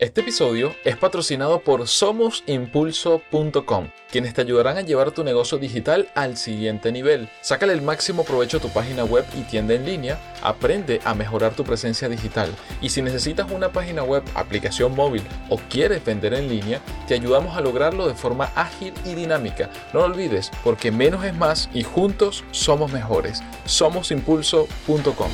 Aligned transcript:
Este 0.00 0.20
episodio 0.20 0.76
es 0.84 0.96
patrocinado 0.96 1.62
por 1.62 1.88
SomosImpulso.com, 1.88 3.88
quienes 4.12 4.32
te 4.32 4.42
ayudarán 4.42 4.76
a 4.76 4.82
llevar 4.82 5.10
tu 5.10 5.24
negocio 5.24 5.58
digital 5.58 6.08
al 6.14 6.36
siguiente 6.36 6.92
nivel. 6.92 7.28
Sácale 7.40 7.72
el 7.72 7.82
máximo 7.82 8.22
provecho 8.22 8.58
a 8.58 8.60
tu 8.60 8.68
página 8.68 9.02
web 9.02 9.24
y 9.36 9.42
tienda 9.42 9.74
en 9.74 9.84
línea, 9.84 10.20
aprende 10.40 11.00
a 11.04 11.14
mejorar 11.14 11.56
tu 11.56 11.64
presencia 11.64 12.08
digital. 12.08 12.54
Y 12.80 12.90
si 12.90 13.02
necesitas 13.02 13.50
una 13.50 13.72
página 13.72 14.04
web, 14.04 14.22
aplicación 14.36 14.94
móvil 14.94 15.24
o 15.48 15.58
quieres 15.68 16.04
vender 16.04 16.32
en 16.34 16.48
línea, 16.48 16.80
te 17.08 17.14
ayudamos 17.14 17.56
a 17.56 17.60
lograrlo 17.60 18.06
de 18.06 18.14
forma 18.14 18.52
ágil 18.54 18.94
y 19.04 19.16
dinámica. 19.16 19.68
No 19.92 19.98
lo 19.98 20.06
olvides, 20.06 20.52
porque 20.62 20.92
menos 20.92 21.24
es 21.24 21.34
más 21.34 21.68
y 21.74 21.82
juntos 21.82 22.44
somos 22.52 22.92
mejores. 22.92 23.42
SomosImpulso.com. 23.64 25.30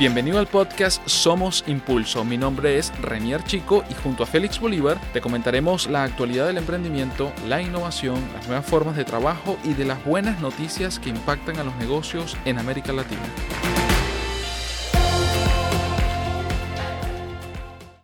Bienvenido 0.00 0.38
al 0.38 0.46
podcast 0.46 1.06
Somos 1.06 1.62
Impulso. 1.66 2.24
Mi 2.24 2.38
nombre 2.38 2.78
es 2.78 2.90
Renier 3.02 3.44
Chico 3.44 3.84
y 3.90 3.92
junto 3.92 4.22
a 4.22 4.26
Félix 4.26 4.58
Bolívar 4.58 4.98
te 5.12 5.20
comentaremos 5.20 5.88
la 5.88 6.04
actualidad 6.04 6.46
del 6.46 6.56
emprendimiento, 6.56 7.34
la 7.46 7.60
innovación, 7.60 8.18
las 8.32 8.46
nuevas 8.46 8.64
formas 8.64 8.96
de 8.96 9.04
trabajo 9.04 9.58
y 9.62 9.74
de 9.74 9.84
las 9.84 10.02
buenas 10.02 10.40
noticias 10.40 10.98
que 10.98 11.10
impactan 11.10 11.58
a 11.58 11.64
los 11.64 11.76
negocios 11.76 12.34
en 12.46 12.58
América 12.58 12.94
Latina. 12.94 13.20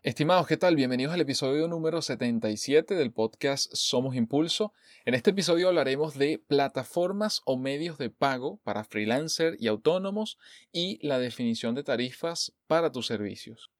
Estimados, 0.06 0.46
¿qué 0.46 0.56
tal? 0.56 0.76
Bienvenidos 0.76 1.12
al 1.12 1.20
episodio 1.20 1.66
número 1.66 2.00
77 2.00 2.94
del 2.94 3.10
podcast 3.10 3.74
Somos 3.74 4.14
Impulso. 4.14 4.72
En 5.04 5.14
este 5.14 5.30
episodio 5.30 5.66
hablaremos 5.66 6.16
de 6.16 6.38
plataformas 6.46 7.42
o 7.44 7.58
medios 7.58 7.98
de 7.98 8.08
pago 8.08 8.60
para 8.62 8.84
freelancer 8.84 9.56
y 9.58 9.66
autónomos 9.66 10.38
y 10.70 11.04
la 11.04 11.18
definición 11.18 11.74
de 11.74 11.82
tarifas 11.82 12.54
para 12.68 12.92
tus 12.92 13.08
servicios. 13.08 13.72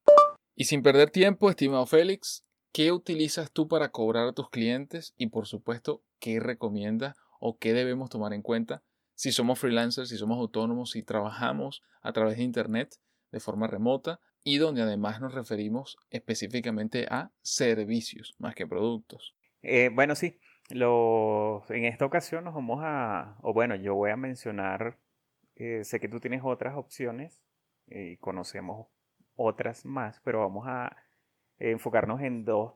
Y 0.56 0.64
sin 0.64 0.82
perder 0.82 1.10
tiempo, 1.10 1.48
estimado 1.48 1.86
Félix, 1.86 2.44
¿qué 2.72 2.90
utilizas 2.90 3.52
tú 3.52 3.68
para 3.68 3.92
cobrar 3.92 4.26
a 4.26 4.32
tus 4.32 4.50
clientes? 4.50 5.14
Y 5.16 5.28
por 5.28 5.46
supuesto, 5.46 6.02
¿qué 6.18 6.40
recomiendas 6.40 7.14
o 7.38 7.56
qué 7.56 7.72
debemos 7.72 8.10
tomar 8.10 8.32
en 8.32 8.42
cuenta 8.42 8.82
si 9.14 9.30
somos 9.30 9.60
freelancers, 9.60 10.08
si 10.08 10.16
somos 10.16 10.38
autónomos, 10.38 10.90
si 10.90 11.04
trabajamos 11.04 11.84
a 12.02 12.12
través 12.12 12.36
de 12.38 12.42
Internet 12.42 12.96
de 13.30 13.38
forma 13.38 13.68
remota 13.68 14.18
y 14.46 14.58
donde 14.58 14.82
además 14.82 15.20
nos 15.20 15.34
referimos 15.34 15.98
específicamente 16.08 17.08
a 17.10 17.32
servicios 17.42 18.36
más 18.38 18.54
que 18.54 18.64
productos. 18.64 19.34
Eh, 19.60 19.90
bueno, 19.92 20.14
sí, 20.14 20.38
lo, 20.70 21.64
en 21.68 21.84
esta 21.84 22.06
ocasión 22.06 22.44
nos 22.44 22.54
vamos 22.54 22.78
a, 22.80 23.38
o 23.42 23.52
bueno, 23.52 23.74
yo 23.74 23.96
voy 23.96 24.12
a 24.12 24.16
mencionar, 24.16 24.98
eh, 25.56 25.82
sé 25.82 25.98
que 25.98 26.06
tú 26.06 26.20
tienes 26.20 26.42
otras 26.44 26.76
opciones 26.76 27.42
eh, 27.88 28.12
y 28.12 28.16
conocemos 28.18 28.86
otras 29.34 29.84
más, 29.84 30.20
pero 30.22 30.38
vamos 30.38 30.64
a 30.68 30.96
enfocarnos 31.58 32.20
en 32.20 32.44
dos, 32.44 32.74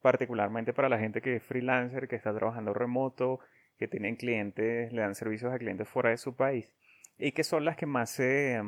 particularmente 0.00 0.72
para 0.72 0.88
la 0.88 0.98
gente 0.98 1.20
que 1.20 1.36
es 1.36 1.42
freelancer, 1.42 2.08
que 2.08 2.16
está 2.16 2.34
trabajando 2.34 2.72
remoto, 2.72 3.38
que 3.76 3.86
tienen 3.86 4.16
clientes, 4.16 4.90
le 4.94 5.02
dan 5.02 5.14
servicios 5.14 5.52
a 5.52 5.58
clientes 5.58 5.86
fuera 5.86 6.08
de 6.08 6.16
su 6.16 6.34
país 6.34 6.72
y 7.18 7.32
que 7.32 7.44
son 7.44 7.66
las 7.66 7.76
que 7.76 7.84
más 7.84 8.08
se... 8.08 8.62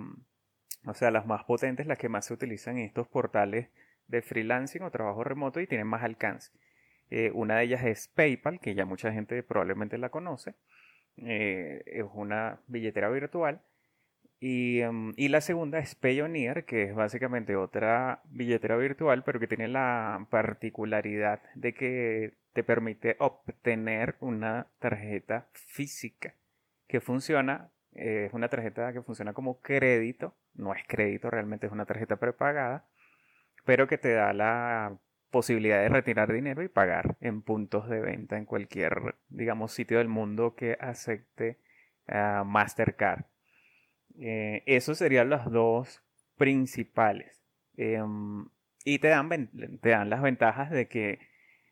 O 0.86 0.94
sea, 0.94 1.10
las 1.10 1.26
más 1.26 1.44
potentes, 1.44 1.86
las 1.86 1.98
que 1.98 2.08
más 2.08 2.26
se 2.26 2.34
utilizan 2.34 2.78
en 2.78 2.84
estos 2.84 3.08
portales 3.08 3.68
de 4.08 4.22
freelancing 4.22 4.82
o 4.82 4.90
trabajo 4.90 5.24
remoto 5.24 5.60
y 5.60 5.66
tienen 5.66 5.86
más 5.86 6.02
alcance. 6.02 6.52
Eh, 7.10 7.30
una 7.34 7.56
de 7.56 7.64
ellas 7.64 7.84
es 7.84 8.08
PayPal, 8.08 8.60
que 8.60 8.74
ya 8.74 8.84
mucha 8.84 9.12
gente 9.12 9.42
probablemente 9.42 9.98
la 9.98 10.10
conoce. 10.10 10.54
Eh, 11.16 11.82
es 11.86 12.04
una 12.12 12.60
billetera 12.66 13.08
virtual. 13.08 13.62
Y, 14.40 14.80
em, 14.80 15.12
y, 15.16 15.28
la 15.28 15.40
segunda 15.40 15.78
es 15.78 15.94
Payoneer, 15.94 16.64
que 16.64 16.82
es 16.82 16.94
básicamente 16.94 17.56
otra 17.56 18.20
billetera 18.26 18.76
virtual, 18.76 19.24
pero 19.24 19.40
que 19.40 19.46
tiene 19.46 19.68
la 19.68 20.26
particularidad 20.30 21.40
de 21.54 21.72
que 21.72 22.34
te 22.52 22.62
permite 22.62 23.16
obtener 23.20 24.16
una 24.20 24.68
tarjeta 24.80 25.48
física 25.52 26.34
que 26.86 27.00
funciona 27.00 27.70
es 27.94 28.32
una 28.32 28.48
tarjeta 28.48 28.92
que 28.92 29.02
funciona 29.02 29.32
como 29.32 29.60
crédito, 29.60 30.34
no 30.54 30.74
es 30.74 30.82
crédito, 30.86 31.30
realmente 31.30 31.66
es 31.66 31.72
una 31.72 31.86
tarjeta 31.86 32.16
prepagada, 32.16 32.86
pero 33.64 33.86
que 33.88 33.98
te 33.98 34.12
da 34.12 34.32
la 34.32 34.98
posibilidad 35.30 35.80
de 35.80 35.88
retirar 35.88 36.32
dinero 36.32 36.62
y 36.62 36.68
pagar 36.68 37.16
en 37.20 37.42
puntos 37.42 37.88
de 37.88 38.00
venta 38.00 38.36
en 38.36 38.44
cualquier, 38.44 39.16
digamos, 39.28 39.72
sitio 39.72 39.98
del 39.98 40.08
mundo 40.08 40.54
que 40.54 40.76
acepte 40.80 41.58
uh, 42.08 42.44
Mastercard. 42.44 43.24
Eh, 44.20 44.62
esos 44.66 44.98
serían 44.98 45.30
los 45.30 45.50
dos 45.50 46.02
principales. 46.36 47.42
Em, 47.76 48.46
y 48.84 48.98
te 49.00 49.08
dan, 49.08 49.28
te 49.80 49.88
dan 49.88 50.08
las 50.10 50.22
ventajas 50.22 50.70
de 50.70 50.86
que 50.86 51.18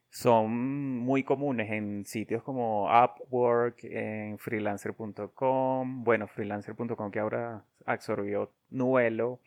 son 0.08 0.98
muy 0.98 1.22
comunes 1.22 1.70
en 1.70 2.04
sitios 2.04 2.42
como 2.42 2.86
Upwork, 2.86 3.84
en 3.84 4.38
freelancer.com, 4.38 6.04
bueno, 6.04 6.26
freelancer.com 6.26 7.10
que 7.10 7.18
ahora 7.18 7.64
absorbió 7.86 8.52
Nuelo 8.72 9.40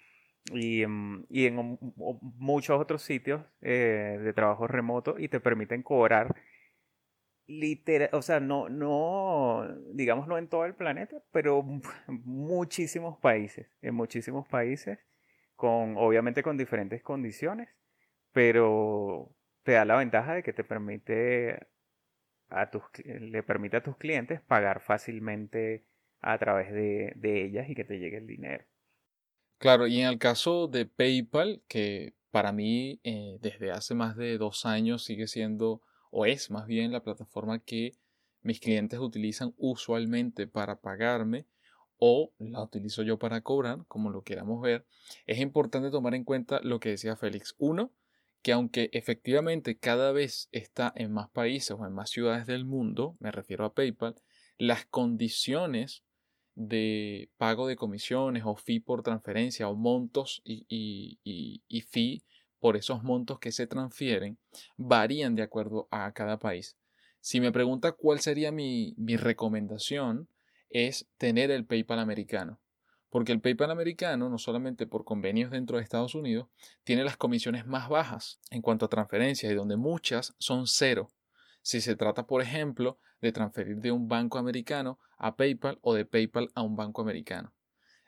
y, 0.52 0.86
mm, 0.86 1.26
en 1.30 1.78
muchos 2.38 2.80
otros 2.80 3.02
sitios 3.02 3.42
eh, 3.62 4.20
de 4.22 4.34
trabajo 4.34 4.68
remoto 4.68 5.18
y 5.20 5.28
te 5.28 5.40
permiten 5.40 5.84
cobrar 5.84 6.36
literal, 7.48 8.10
o 8.14 8.22
sea, 8.22 8.40
no, 8.40 8.70
no, 8.70 9.68
digamos 9.94 10.28
no 10.28 10.38
en 10.38 10.48
todo 10.48 10.66
el 10.66 10.76
planeta, 10.76 11.18
pero 11.32 11.64
muchísimos 12.08 13.18
países, 13.20 13.68
en 13.82 13.96
muchísimos 13.96 14.48
países, 14.48 15.00
con, 15.56 15.96
obviamente 15.98 16.44
con 16.44 16.58
diferentes 16.58 17.02
condiciones, 17.04 17.70
pero 18.32 19.32
te 19.64 19.74
da 19.74 19.86
la 19.86 19.98
ventaja 19.98 20.36
de 20.36 20.44
que 20.44 20.54
te 20.54 20.64
permite 20.64 21.68
a 22.50 22.70
tus, 22.70 22.84
le 23.04 23.44
permite 23.44 23.78
a 23.78 23.84
tus 23.84 23.98
clientes 23.98 24.42
pagar 24.42 24.82
fácilmente 24.82 25.86
a 26.22 26.38
través 26.38 26.72
de, 26.72 27.14
ellas 27.22 27.70
y 27.70 27.76
que 27.76 27.84
te 27.84 28.00
llegue 28.00 28.18
el 28.18 28.28
dinero. 28.28 28.66
Claro, 29.66 29.88
y 29.88 30.00
en 30.00 30.06
el 30.06 30.20
caso 30.20 30.68
de 30.68 30.86
PayPal, 30.86 31.64
que 31.68 32.14
para 32.30 32.52
mí 32.52 33.00
eh, 33.04 33.40
desde 33.42 33.72
hace 33.72 33.96
más 33.96 34.16
de 34.16 34.38
dos 34.38 34.64
años 34.68 35.04
sigue 35.04 35.26
siendo, 35.26 35.82
o 36.12 36.28
es 36.28 36.52
más 36.52 36.68
bien 36.68 36.92
la 36.92 37.02
plataforma 37.02 37.58
que 37.58 37.98
mis 38.44 38.60
clientes 38.60 39.00
utilizan 39.00 39.56
usualmente 39.58 40.46
para 40.46 40.82
pagarme 40.82 41.48
o 41.98 42.32
la 42.38 42.62
utilizo 42.62 43.02
yo 43.02 43.18
para 43.18 43.42
cobrar, 43.42 43.86
como 43.88 44.12
lo 44.12 44.22
queramos 44.22 44.62
ver, 44.62 44.86
es 45.26 45.40
importante 45.40 45.90
tomar 45.90 46.14
en 46.14 46.26
cuenta 46.26 46.60
lo 46.62 46.80
que 46.80 46.90
decía 46.90 47.16
Félix. 47.16 47.56
Uno, 47.58 47.92
que 48.44 48.54
aunque 48.54 48.92
efectivamente 48.94 49.80
cada 49.80 50.12
vez 50.12 50.48
está 50.52 50.94
en 50.96 51.12
más 51.12 51.32
países 51.32 51.72
o 51.72 51.84
en 51.88 51.94
más 51.94 52.12
ciudades 52.12 52.46
del 52.46 52.66
mundo, 52.66 53.18
me 53.20 53.32
refiero 53.32 53.66
a 53.66 53.74
PayPal, 53.74 54.14
las 54.60 54.86
condiciones 54.86 56.04
de 56.56 57.30
pago 57.38 57.68
de 57.68 57.76
comisiones 57.76 58.44
o 58.46 58.56
fee 58.56 58.80
por 58.80 59.04
transferencia 59.04 59.68
o 59.68 59.76
montos 59.76 60.42
y, 60.46 60.66
y, 60.68 61.82
fee 61.82 62.24
por 62.60 62.78
esos 62.78 63.04
montos 63.04 63.40
que 63.40 63.52
se 63.52 63.68
transfieren 63.68 64.38
varían 64.78 65.36
de 65.36 65.44
acuerdo 65.44 65.88
a 65.92 66.12
cada 66.14 66.40
país. 66.40 66.78
Si 67.20 67.42
me 67.42 67.52
pregunta 67.52 67.92
cuál 67.92 68.20
sería 68.20 68.52
mi, 68.52 68.94
mi 68.98 69.18
recomendación, 69.18 70.30
es 70.70 71.08
tener 71.18 71.52
el 71.52 71.66
PayPal 71.66 72.00
americano. 72.00 72.60
Porque 73.10 73.32
el 73.32 73.42
PayPal 73.42 73.72
americano, 73.72 74.30
no 74.30 74.38
solamente 74.38 74.88
por 74.88 75.06
convenios 75.06 75.52
dentro 75.52 75.78
de 75.78 75.84
Estados 75.84 76.16
Unidos, 76.16 76.48
tiene 76.84 77.04
las 77.04 77.18
comisiones 77.18 77.66
más 77.66 77.88
bajas 77.88 78.40
en 78.52 78.62
cuanto 78.62 78.86
a 78.86 78.90
transferencias 78.90 79.52
y 79.52 79.56
donde 79.56 79.78
muchas 79.78 80.36
son 80.38 80.68
cero. 80.68 81.10
Si 81.66 81.82
se 81.82 81.96
trata, 81.96 82.28
por 82.28 82.44
ejemplo, 82.44 83.00
de 83.22 83.32
transferir 83.32 83.78
de 83.78 83.92
un 83.92 84.08
banco 84.08 84.38
americano 84.38 85.00
a 85.18 85.36
PayPal 85.36 85.80
o 85.82 85.96
de 85.96 86.06
PayPal 86.06 86.52
a 86.54 86.62
un 86.62 86.76
banco 86.76 87.02
americano. 87.02 87.56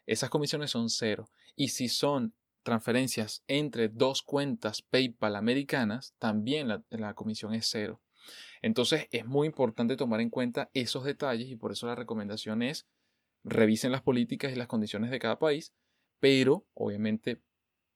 Esas 0.05 0.29
comisiones 0.29 0.69
son 0.69 0.91
cero. 0.91 1.27
Y 1.55 1.69
si 1.69 1.89
son 1.89 2.35
transferencias 2.61 3.43
entre 3.47 3.89
dos 3.89 4.21
cuentas 4.21 4.83
PayPal 4.83 5.35
americanas, 5.35 6.13
también 6.19 6.67
la, 6.67 7.13
comisión 7.15 7.55
es 7.55 7.67
cero. 7.67 7.99
Entonces 8.61 9.07
es 9.09 9.25
muy 9.25 9.47
importante 9.47 9.97
tomar 9.97 10.21
en 10.21 10.29
cuenta 10.29 10.69
esos 10.75 11.03
detalles 11.03 11.49
y 11.49 11.55
por 11.55 11.71
eso 11.71 11.87
la 11.87 11.95
recomendación 11.95 12.61
es 12.61 12.87
revisen 13.43 13.91
las 13.91 14.03
políticas 14.03 14.51
y 14.51 14.55
las 14.55 14.67
condiciones 14.67 15.09
de 15.09 15.17
cada 15.17 15.39
país, 15.39 15.73
pero 16.19 16.67
obviamente 16.75 17.41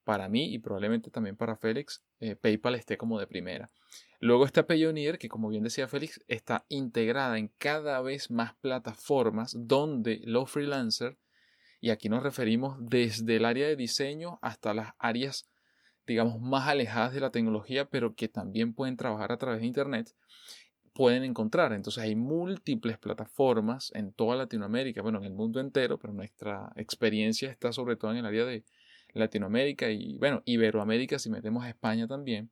para 0.04 0.28
mí 0.30 0.54
y 0.54 0.60
probablemente 0.60 1.12
también 1.12 1.36
para 1.36 1.56
Félix, 1.56 2.04
eh, 2.20 2.36
PayPal 2.36 2.76
esté 2.76 2.98
como 2.98 3.20
de 3.20 3.28
primera. 3.28 3.72
Luego 4.20 4.46
está 4.46 4.68
Payoneer, 4.68 5.18
que 5.18 5.30
como 5.30 5.50
bien 5.50 5.64
decía 5.64 5.88
Félix, 5.88 6.22
está 6.28 6.66
integrada 6.70 7.38
en 7.38 7.50
cada 7.58 8.02
vez 8.02 8.30
más 8.32 8.56
plataformas 8.56 9.56
donde 9.58 10.22
los 10.24 10.50
freelancers, 10.50 11.18
y 11.80 11.90
aquí 11.90 12.10
nos 12.10 12.22
referimos 12.22 12.78
desde 12.80 13.38
el 13.38 13.46
área 13.46 13.68
de 13.68 13.76
diseño 13.76 14.38
hasta 14.42 14.74
las 14.74 14.94
áreas, 15.00 15.50
digamos, 16.06 16.40
más 16.40 16.68
alejadas 16.68 17.14
de 17.14 17.20
la 17.20 17.32
tecnología, 17.32 17.90
pero 17.90 18.14
que 18.14 18.28
también 18.28 18.74
pueden 18.74 18.98
trabajar 18.98 19.32
a 19.32 19.38
través 19.38 19.62
de 19.62 19.68
Internet, 19.68 20.14
pueden 20.94 21.24
encontrar. 21.24 21.74
Entonces 21.74 22.04
hay 22.04 22.16
múltiples 22.16 23.00
plataformas 23.00 23.92
en 23.96 24.14
toda 24.14 24.36
Latinoamérica, 24.36 25.02
bueno, 25.02 25.18
en 25.18 25.26
el 25.26 25.34
mundo 25.34 25.60
entero, 25.60 25.98
pero 25.98 26.14
nuestra 26.14 26.72
experiencia 26.76 27.50
está 27.50 27.74
sobre 27.74 27.96
todo 27.96 28.12
en 28.12 28.18
el 28.18 28.26
área 28.26 28.46
de 28.46 28.64
Latinoamérica 29.14 29.90
y, 29.90 30.18
bueno, 30.18 30.42
Iberoamérica 30.46 31.20
si 31.20 31.30
metemos 31.30 31.64
a 31.64 31.70
España 31.70 32.08
también. 32.08 32.52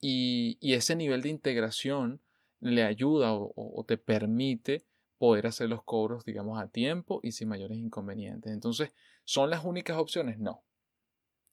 Y, 0.00 0.58
ese 0.60 0.96
nivel 0.96 1.22
de 1.22 1.30
integración 1.30 2.20
le 2.60 2.84
ayuda 2.84 3.32
o, 3.32 3.84
te 3.86 3.98
permite 3.98 4.84
poder 5.18 5.46
hacer 5.46 5.68
los 5.68 5.82
cobros, 5.82 6.24
digamos, 6.24 6.60
a 6.60 6.68
tiempo 6.68 7.20
y 7.22 7.32
sin 7.32 7.48
mayores 7.48 7.78
inconvenientes. 7.78 8.52
Entonces, 8.52 8.92
¿son 9.24 9.50
las 9.50 9.64
únicas 9.64 9.96
opciones? 9.96 10.38
No. 10.38 10.62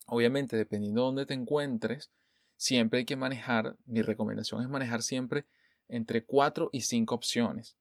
Obviamente, 0.07 0.55
dependiendo 0.55 1.01
de 1.01 1.05
dónde 1.05 1.25
te 1.25 1.33
encuentres, 1.33 2.11
siempre 2.57 2.99
hay 2.99 3.05
que 3.05 3.15
manejar, 3.15 3.75
mi 3.85 4.01
recomendación 4.01 4.61
es 4.61 4.69
manejar 4.69 5.01
siempre 5.01 5.45
entre 5.87 6.23
4 6.23 6.69
y 6.71 6.81
5 6.81 7.15
opciones. 7.15 7.75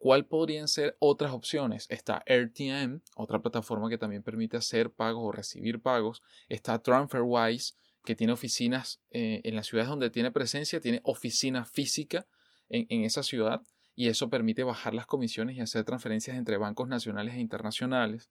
¿Cuál 0.00 0.24
podrían 0.24 0.66
ser 0.66 0.96
otras 0.98 1.30
opciones? 1.32 1.86
Está 1.90 2.24
RTM, 2.24 3.02
otra 3.16 3.40
plataforma 3.40 3.90
que 3.90 3.98
también 3.98 4.22
permite 4.22 4.56
hacer 4.56 4.90
pagos 4.90 5.22
o 5.26 5.30
recibir 5.30 5.82
pagos. 5.82 6.22
Está 6.48 6.78
TransferWise, 6.78 7.74
que 8.02 8.16
tiene 8.16 8.32
oficinas 8.32 9.02
eh, 9.10 9.42
en 9.44 9.54
las 9.54 9.66
ciudades 9.66 9.90
donde 9.90 10.08
tiene 10.08 10.30
presencia, 10.30 10.80
tiene 10.80 11.02
oficina 11.04 11.66
física 11.66 12.26
en, 12.70 12.86
en, 12.88 13.04
esa 13.04 13.22
ciudad 13.22 13.60
y 13.94 14.08
eso 14.08 14.30
permite 14.30 14.64
bajar 14.64 14.94
las 14.94 15.04
comisiones 15.04 15.58
y 15.58 15.60
hacer 15.60 15.84
transferencias 15.84 16.38
entre 16.38 16.56
bancos 16.56 16.88
nacionales 16.88 17.34
e 17.34 17.40
internacionales. 17.40 18.30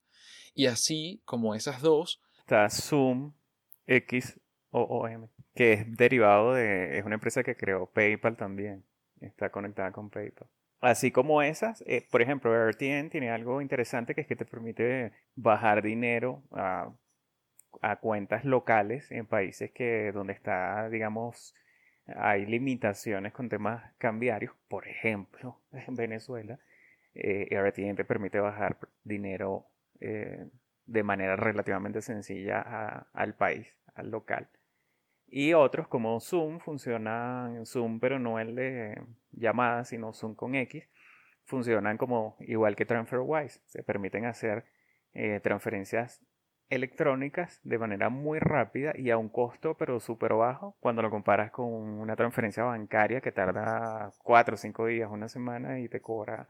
Y 0.55 0.65
así 0.65 1.21
como 1.23 1.53
esas 1.53 1.83
dos. 1.83 2.19
Está 2.39 2.67
Zoom 2.71 3.33
X 3.85 4.39
o 4.71 5.07
M, 5.07 5.29
que 5.53 5.73
es 5.73 5.97
derivado 5.97 6.55
de, 6.55 6.97
es 6.97 7.05
una 7.05 7.15
empresa 7.15 7.43
que 7.43 7.55
creó 7.55 7.85
PayPal 7.91 8.37
también, 8.37 8.83
está 9.21 9.51
conectada 9.51 9.91
con 9.91 10.09
PayPal. 10.09 10.49
Así 10.81 11.11
como 11.11 11.41
esas, 11.41 11.83
eh, 11.87 12.07
por 12.09 12.21
ejemplo, 12.21 12.53
RTN 12.55 13.09
tiene 13.09 13.31
algo 13.31 13.61
interesante 13.61 14.15
que 14.15 14.21
es 14.21 14.27
que 14.27 14.37
te 14.37 14.45
permite 14.45 15.11
bajar 15.35 15.81
dinero 15.81 16.43
a, 16.51 16.93
cuentas 18.01 18.45
locales 18.45 19.11
en 19.11 19.25
países 19.25 19.71
que 19.71 20.11
donde 20.11 20.33
está, 20.33 20.89
digamos, 20.89 21.55
hay 22.07 22.45
limitaciones 22.45 23.33
con 23.33 23.49
temas 23.49 23.93
cambiarios. 23.97 24.53
Por 24.67 24.87
ejemplo, 24.87 25.61
en 25.71 25.95
Venezuela, 25.95 26.59
eh, 27.13 27.47
RTN 27.51 27.95
te 27.95 28.05
permite 28.05 28.39
bajar 28.39 28.77
dinero 29.03 29.65
eh, 29.99 30.47
de 30.85 31.03
manera 31.03 31.35
relativamente 31.35 32.01
sencilla 32.01 33.05
al 33.13 33.35
país, 33.35 33.67
al 33.95 34.09
local. 34.11 34.47
Y 35.31 35.53
otros 35.53 35.87
como 35.87 36.19
Zoom 36.19 36.59
funcionan 36.59 37.65
Zoom, 37.65 37.99
pero 37.99 38.19
no 38.19 38.39
el 38.39 38.55
de 38.55 39.01
llamadas, 39.31 39.89
sino 39.89 40.13
Zoom 40.13 40.35
con 40.35 40.55
X. 40.55 40.89
Funcionan 41.43 41.97
como 41.97 42.35
igual 42.39 42.75
que 42.75 42.85
TransferWise. 42.85 43.61
Se 43.65 43.83
permiten 43.83 44.25
hacer 44.25 44.65
eh, 45.13 45.39
transferencias 45.41 46.21
electrónicas 46.69 47.59
de 47.63 47.79
manera 47.79 48.09
muy 48.09 48.39
rápida 48.39 48.93
y 48.95 49.09
a 49.09 49.17
un 49.17 49.29
costo 49.29 49.75
pero 49.75 49.99
súper 49.99 50.33
bajo 50.33 50.75
cuando 50.79 51.01
lo 51.01 51.09
comparas 51.09 51.51
con 51.51 51.65
una 51.65 52.15
transferencia 52.15 52.63
bancaria 52.63 53.21
que 53.21 53.31
tarda 53.31 54.11
4 54.23 54.53
o 54.53 54.57
5 54.57 54.85
días, 54.85 55.09
una 55.11 55.27
semana 55.29 55.79
y 55.79 55.89
te 55.89 55.99
cobra 55.99 56.49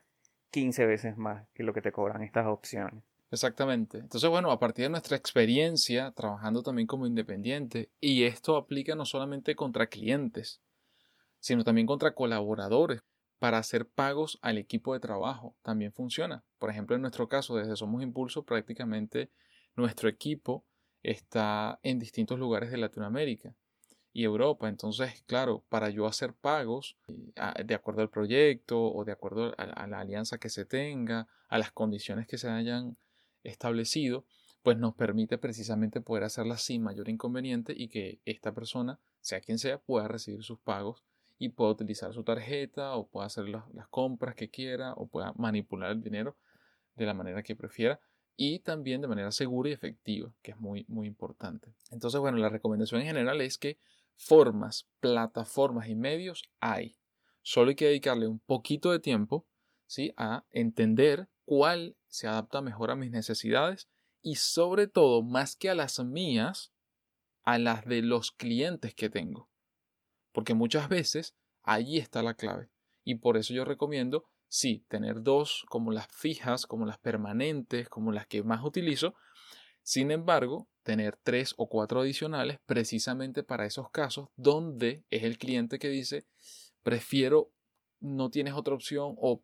15 0.51 0.85
veces 0.85 1.17
más 1.17 1.47
que 1.53 1.63
lo 1.63 1.73
que 1.73 1.81
te 1.81 1.91
cobran 1.91 2.21
estas 2.21 2.47
opciones. 2.47 3.03
Exactamente. 3.31 3.99
Entonces, 3.99 4.29
bueno, 4.29 4.51
a 4.51 4.59
partir 4.59 4.85
de 4.85 4.89
nuestra 4.89 5.15
experiencia 5.15 6.11
trabajando 6.11 6.63
también 6.63 6.87
como 6.87 7.05
independiente, 7.05 7.91
y 7.99 8.23
esto 8.23 8.57
aplica 8.57 8.95
no 8.95 9.05
solamente 9.05 9.55
contra 9.55 9.87
clientes, 9.87 10.61
sino 11.39 11.63
también 11.63 11.87
contra 11.87 12.15
colaboradores, 12.15 13.01
para 13.39 13.57
hacer 13.57 13.87
pagos 13.87 14.37
al 14.41 14.57
equipo 14.57 14.93
de 14.93 14.99
trabajo, 14.99 15.55
también 15.61 15.93
funciona. 15.93 16.43
Por 16.57 16.69
ejemplo, 16.69 16.95
en 16.95 17.01
nuestro 17.01 17.29
caso, 17.29 17.55
desde 17.55 17.75
Somos 17.75 18.03
Impulso, 18.03 18.43
prácticamente 18.43 19.31
nuestro 19.75 20.09
equipo 20.09 20.65
está 21.03 21.79
en 21.83 21.99
distintos 21.99 22.37
lugares 22.37 22.71
de 22.71 22.77
Latinoamérica 22.77 23.55
y 24.11 24.25
Europa. 24.25 24.67
Entonces, 24.67 25.23
claro, 25.27 25.63
para 25.69 25.89
yo 25.89 26.05
hacer 26.07 26.33
pagos 26.33 26.97
eh, 27.07 27.63
de 27.63 27.75
acuerdo 27.75 28.01
al 28.01 28.09
proyecto 28.09 28.81
o 28.81 29.05
de 29.05 29.13
acuerdo 29.13 29.53
a 29.57 29.87
la 29.87 29.99
alianza 29.99 30.37
que 30.37 30.49
se 30.49 30.65
tenga, 30.65 31.27
a 31.47 31.57
las 31.57 31.71
condiciones 31.71 32.27
que 32.27 32.37
se 32.37 32.49
hayan 32.49 32.97
establecido, 33.43 34.25
pues 34.63 34.77
nos 34.77 34.95
permite 34.95 35.37
precisamente 35.37 36.01
poder 36.01 36.23
hacerla 36.23 36.57
sin 36.57 36.83
mayor 36.83 37.09
inconveniente 37.09 37.73
y 37.75 37.87
que 37.87 38.19
esta 38.25 38.53
persona, 38.53 38.99
sea 39.21 39.41
quien 39.41 39.57
sea, 39.57 39.79
pueda 39.79 40.07
recibir 40.07 40.43
sus 40.43 40.59
pagos 40.59 41.03
y 41.37 41.49
pueda 41.49 41.71
utilizar 41.71 42.13
su 42.13 42.23
tarjeta 42.23 42.95
o 42.95 43.07
pueda 43.07 43.27
hacer 43.27 43.47
las, 43.47 43.63
compras 43.89 44.35
que 44.35 44.49
quiera 44.49 44.93
o 44.93 45.07
pueda 45.07 45.33
manipular 45.37 45.91
el 45.91 46.01
dinero 46.01 46.35
de 46.95 47.05
la 47.05 47.13
manera 47.13 47.41
que 47.41 47.55
prefiera 47.55 47.99
y 48.35 48.59
también 48.59 49.01
de 49.01 49.07
manera 49.07 49.31
segura 49.31 49.69
y 49.69 49.73
efectiva, 49.73 50.33
que 50.41 50.51
es 50.51 50.57
muy, 50.59 50.85
muy 50.87 51.07
importante. 51.07 51.73
Entonces, 51.91 52.19
bueno, 52.19 52.37
la 52.37 52.49
recomendación 52.49 53.01
en 53.01 53.07
general 53.07 53.41
es 53.41 53.57
que 53.57 53.77
formas, 54.15 54.87
plataformas 54.99 55.87
y 55.87 55.95
medios 55.95 56.49
hay. 56.59 56.97
Solo 57.41 57.69
hay 57.69 57.75
que 57.75 57.85
dedicarle 57.85 58.27
un 58.27 58.39
poquito 58.39 58.91
de 58.91 58.99
tiempo 58.99 59.45
¿sí? 59.87 60.13
a 60.17 60.45
entender 60.51 61.27
cuál 61.49 61.97
se 62.05 62.27
adapta 62.27 62.61
mejor 62.61 62.91
a 62.91 62.95
mis 62.95 63.09
necesidades 63.09 63.89
y 64.21 64.35
sobre 64.35 64.85
todo, 64.85 65.23
más 65.23 65.55
que 65.55 65.71
a 65.71 65.73
las 65.73 65.97
mías, 65.97 66.71
a 67.41 67.57
las 67.57 67.85
de 67.85 68.03
los 68.03 68.31
clientes 68.31 68.93
que 68.93 69.09
tengo. 69.09 69.49
Porque 70.31 70.53
muchas 70.53 70.89
veces 70.89 71.33
allí 71.63 71.97
está 71.97 72.21
la 72.21 72.35
clave. 72.35 72.69
Y 73.03 73.15
por 73.15 73.35
eso 73.35 73.55
yo 73.55 73.65
recomiendo, 73.65 74.29
sí, 74.47 74.85
tener 74.89 75.23
dos 75.23 75.65
como 75.69 75.91
las 75.91 76.05
fijas, 76.11 76.67
como 76.67 76.85
las 76.85 76.99
permanentes, 76.99 77.89
como 77.89 78.11
las 78.11 78.27
que 78.27 78.43
más 78.43 78.63
utilizo. 78.63 79.15
Sin 79.81 80.11
embargo, 80.11 80.69
tener 80.83 81.17
tres 81.23 81.55
o 81.57 81.67
cuatro 81.67 82.01
adicionales 82.01 82.59
precisamente 82.67 83.41
para 83.41 83.65
esos 83.65 83.89
casos 83.89 84.29
donde 84.35 85.03
es 85.09 85.23
el 85.23 85.39
cliente 85.39 85.79
que 85.79 85.89
dice, 85.89 86.27
prefiero, 86.83 87.51
no 87.99 88.29
tienes 88.29 88.53
otra 88.53 88.75
opción 88.75 89.15
o 89.17 89.43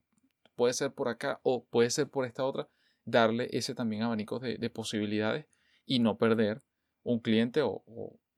puede 0.55 0.73
ser 0.73 0.91
por 0.91 1.07
acá 1.07 1.39
o 1.43 1.65
puede 1.65 1.89
ser 1.89 2.07
por 2.07 2.25
esta 2.25 2.43
otra, 2.43 2.67
darle 3.03 3.49
ese 3.51 3.75
también 3.75 4.03
abanico 4.03 4.39
de, 4.39 4.69
posibilidades 4.69 5.45
y 5.85 5.99
no 5.99 6.17
perder 6.17 6.61
un 7.03 7.19
cliente 7.19 7.61
o, 7.63 7.83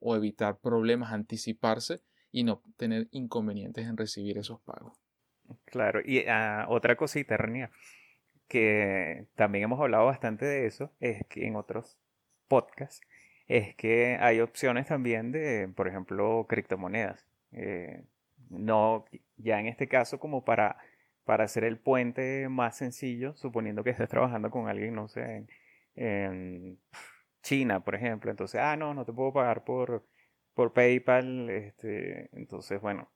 evitar 0.00 0.58
problemas, 0.58 1.12
anticiparse 1.12 2.00
y 2.30 2.44
no 2.44 2.62
tener 2.76 3.08
inconvenientes 3.10 3.86
en 3.86 3.96
recibir 3.96 4.38
esos 4.38 4.60
pagos. 4.60 4.98
Claro, 5.64 6.00
y 6.04 6.24
ah, 6.28 6.66
otra 6.68 6.96
cosita, 6.96 7.36
Renia, 7.36 7.70
que 8.46 9.26
también 9.34 9.64
hemos 9.64 9.80
hablado 9.80 10.06
bastante 10.06 10.44
de 10.44 10.66
eso, 10.66 10.92
es 11.00 11.26
que 11.28 11.46
en 11.46 11.56
otros 11.56 11.98
podcasts, 12.48 13.00
es 13.46 13.74
que 13.76 14.18
hay 14.20 14.40
opciones 14.40 14.86
también 14.86 15.32
de, 15.32 15.68
por 15.74 15.88
ejemplo, 15.88 16.46
criptomonedas. 16.48 17.26
Eh, 17.52 18.04
no, 18.50 19.06
ya 19.36 19.58
en 19.58 19.66
este 19.66 19.88
caso 19.88 20.18
como 20.18 20.44
para 20.44 20.76
para 21.28 21.44
hacer 21.44 21.64
el 21.64 21.78
puente 21.78 22.48
más 22.48 22.78
sencillo, 22.78 23.34
suponiendo 23.36 23.84
que 23.84 23.90
estés 23.90 24.08
trabajando 24.08 24.50
con 24.50 24.66
alguien, 24.66 24.94
no 24.94 25.08
sé, 25.08 25.44
en, 25.94 26.80
China, 27.42 27.80
por 27.84 27.94
ejemplo. 27.94 28.30
Entonces, 28.30 28.58
ah, 28.62 28.76
no, 28.76 28.94
no 28.94 29.04
te 29.04 29.12
puedo 29.12 29.34
pagar 29.34 29.62
por, 29.62 30.06
por 30.54 30.72
PayPal. 30.72 31.50
Este, 31.50 32.30
entonces, 32.32 32.80
bueno, 32.80 33.12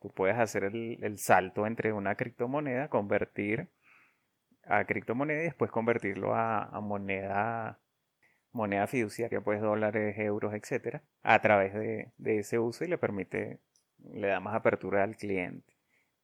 tú 0.00 0.12
puedes 0.14 0.38
hacer 0.38 0.62
el, 0.62 1.18
salto 1.18 1.66
entre 1.66 1.92
una 1.92 2.14
criptomoneda, 2.14 2.88
convertir 2.88 3.68
a 4.62 4.84
criptomoneda 4.84 5.40
y 5.40 5.46
después 5.46 5.72
convertirlo 5.72 6.36
a, 6.36 6.70
moneda 6.80 7.80
moneda 8.52 8.86
fiduciaria, 8.86 9.40
pues 9.40 9.60
dólares, 9.60 10.16
euros, 10.18 10.54
etcétera, 10.54 11.02
a 11.24 11.40
través 11.42 11.74
de, 11.74 12.12
de, 12.16 12.38
ese 12.38 12.60
uso 12.60 12.84
y 12.84 12.88
le 12.88 12.96
permite, 12.96 13.58
le 13.98 14.28
da 14.28 14.38
más 14.38 14.54
apertura 14.54 15.02
al 15.02 15.16
cliente 15.16 15.75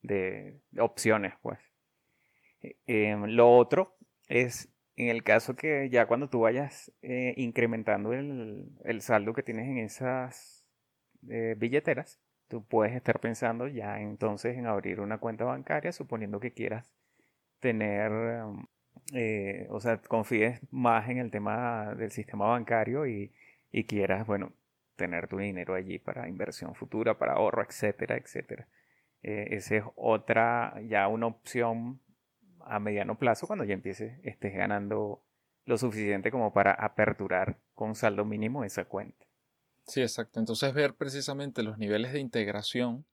de, 0.02 0.60
opciones, 0.78 1.34
pues. 1.42 1.58
Eh, 2.62 2.76
em, 2.86 3.24
lo 3.26 3.50
otro 3.56 3.96
es 4.28 4.68
en 4.96 5.08
el 5.08 5.22
caso 5.24 5.56
que 5.56 5.88
ya 5.90 6.06
cuando 6.06 6.28
tú 6.28 6.40
vayas 6.40 6.92
eh, 7.02 7.34
incrementando 7.36 8.12
el, 8.12 9.00
saldo 9.00 9.32
que 9.32 9.42
tienes 9.42 9.68
en 9.68 9.78
esas 9.78 10.64
eh, 11.28 11.54
billeteras, 11.58 12.20
tú 12.48 12.64
puedes 12.64 12.94
estar 12.94 13.20
pensando 13.20 13.68
ya 13.68 14.00
entonces 14.00 14.56
en 14.56 14.66
abrir 14.66 15.00
una 15.00 15.18
cuenta 15.18 15.44
bancaria, 15.44 15.92
suponiendo 15.92 16.40
que 16.40 16.52
quieras 16.52 16.94
tener, 17.60 18.12
o 19.70 19.80
sea, 19.80 19.98
confíes 19.98 20.60
más 20.70 21.08
en 21.08 21.18
el 21.18 21.30
tema 21.30 21.94
del 21.94 22.10
sistema 22.10 22.46
bancario 22.46 23.06
y, 23.06 23.32
y 23.72 23.84
quieras, 23.84 24.26
bueno, 24.26 24.52
tener 24.96 25.28
tu 25.28 25.38
dinero 25.38 25.74
allí 25.74 25.98
para 25.98 26.28
inversión 26.28 26.74
futura, 26.74 27.18
para 27.18 27.34
ahorro, 27.34 27.62
etcétera, 27.62 28.16
etcétera. 28.16 28.68
Eh, 29.22 29.48
esa 29.50 29.76
es 29.76 29.84
otra, 29.96 30.74
ya 30.88 31.08
una 31.08 31.26
opción 31.26 32.00
a 32.60 32.78
mediano 32.78 33.18
plazo 33.18 33.46
cuando 33.46 33.64
ya 33.64 33.74
empieces, 33.74 34.18
estés 34.24 34.54
ganando 34.54 35.22
lo 35.64 35.78
suficiente 35.78 36.30
como 36.30 36.52
para 36.52 36.72
aperturar 36.72 37.60
con 37.74 37.94
saldo 37.94 38.24
mínimo 38.24 38.64
esa 38.64 38.84
cuenta. 38.84 39.26
Sí, 39.86 40.00
exacto. 40.00 40.40
Entonces 40.40 40.72
ver 40.74 40.94
precisamente 40.94 41.62
los 41.62 41.78
niveles 41.78 42.12
de 42.12 42.20
integración 42.20 43.04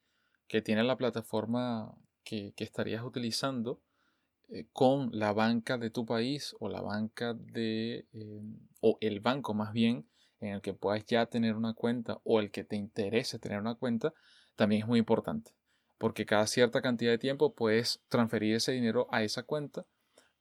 que 0.48 0.62
tiene 0.62 0.84
la 0.84 0.98
plataforma 0.98 1.96
que, 2.24 2.54
estarías 2.58 3.04
utilizando 3.04 3.82
eh, 4.50 4.68
con 4.74 5.10
la 5.14 5.34
banca 5.34 5.78
de 5.78 5.90
tu 5.90 6.06
país 6.06 6.56
o 6.60 6.70
la 6.70 6.82
banca 6.82 7.34
de, 7.34 8.08
eh, 8.14 8.42
o 8.82 8.98
el 9.02 9.20
banco 9.20 9.54
más 9.54 9.74
bien 9.74 10.08
en 10.40 10.54
el 10.54 10.62
que 10.62 10.74
puedas 10.74 11.06
ya 11.06 11.26
tener 11.26 11.56
una 11.56 11.74
cuenta 11.74 12.20
o 12.24 12.40
el 12.40 12.50
que 12.52 12.64
te 12.64 12.76
interese 12.76 13.40
tener 13.40 13.60
una 13.60 13.76
cuenta, 13.76 14.14
también 14.56 14.84
es 14.84 14.88
muy 14.88 15.00
importante. 15.00 15.52
Porque 16.00 16.26
cada 16.26 16.48
cierta 16.48 16.82
cantidad 16.82 17.12
de 17.12 17.20
tiempo 17.20 17.54
puedes 17.54 18.02
transferir 18.08 18.56
ese 18.56 18.72
dinero 18.72 19.08
a 19.12 19.22
esa 19.22 19.44
cuenta 19.44 19.86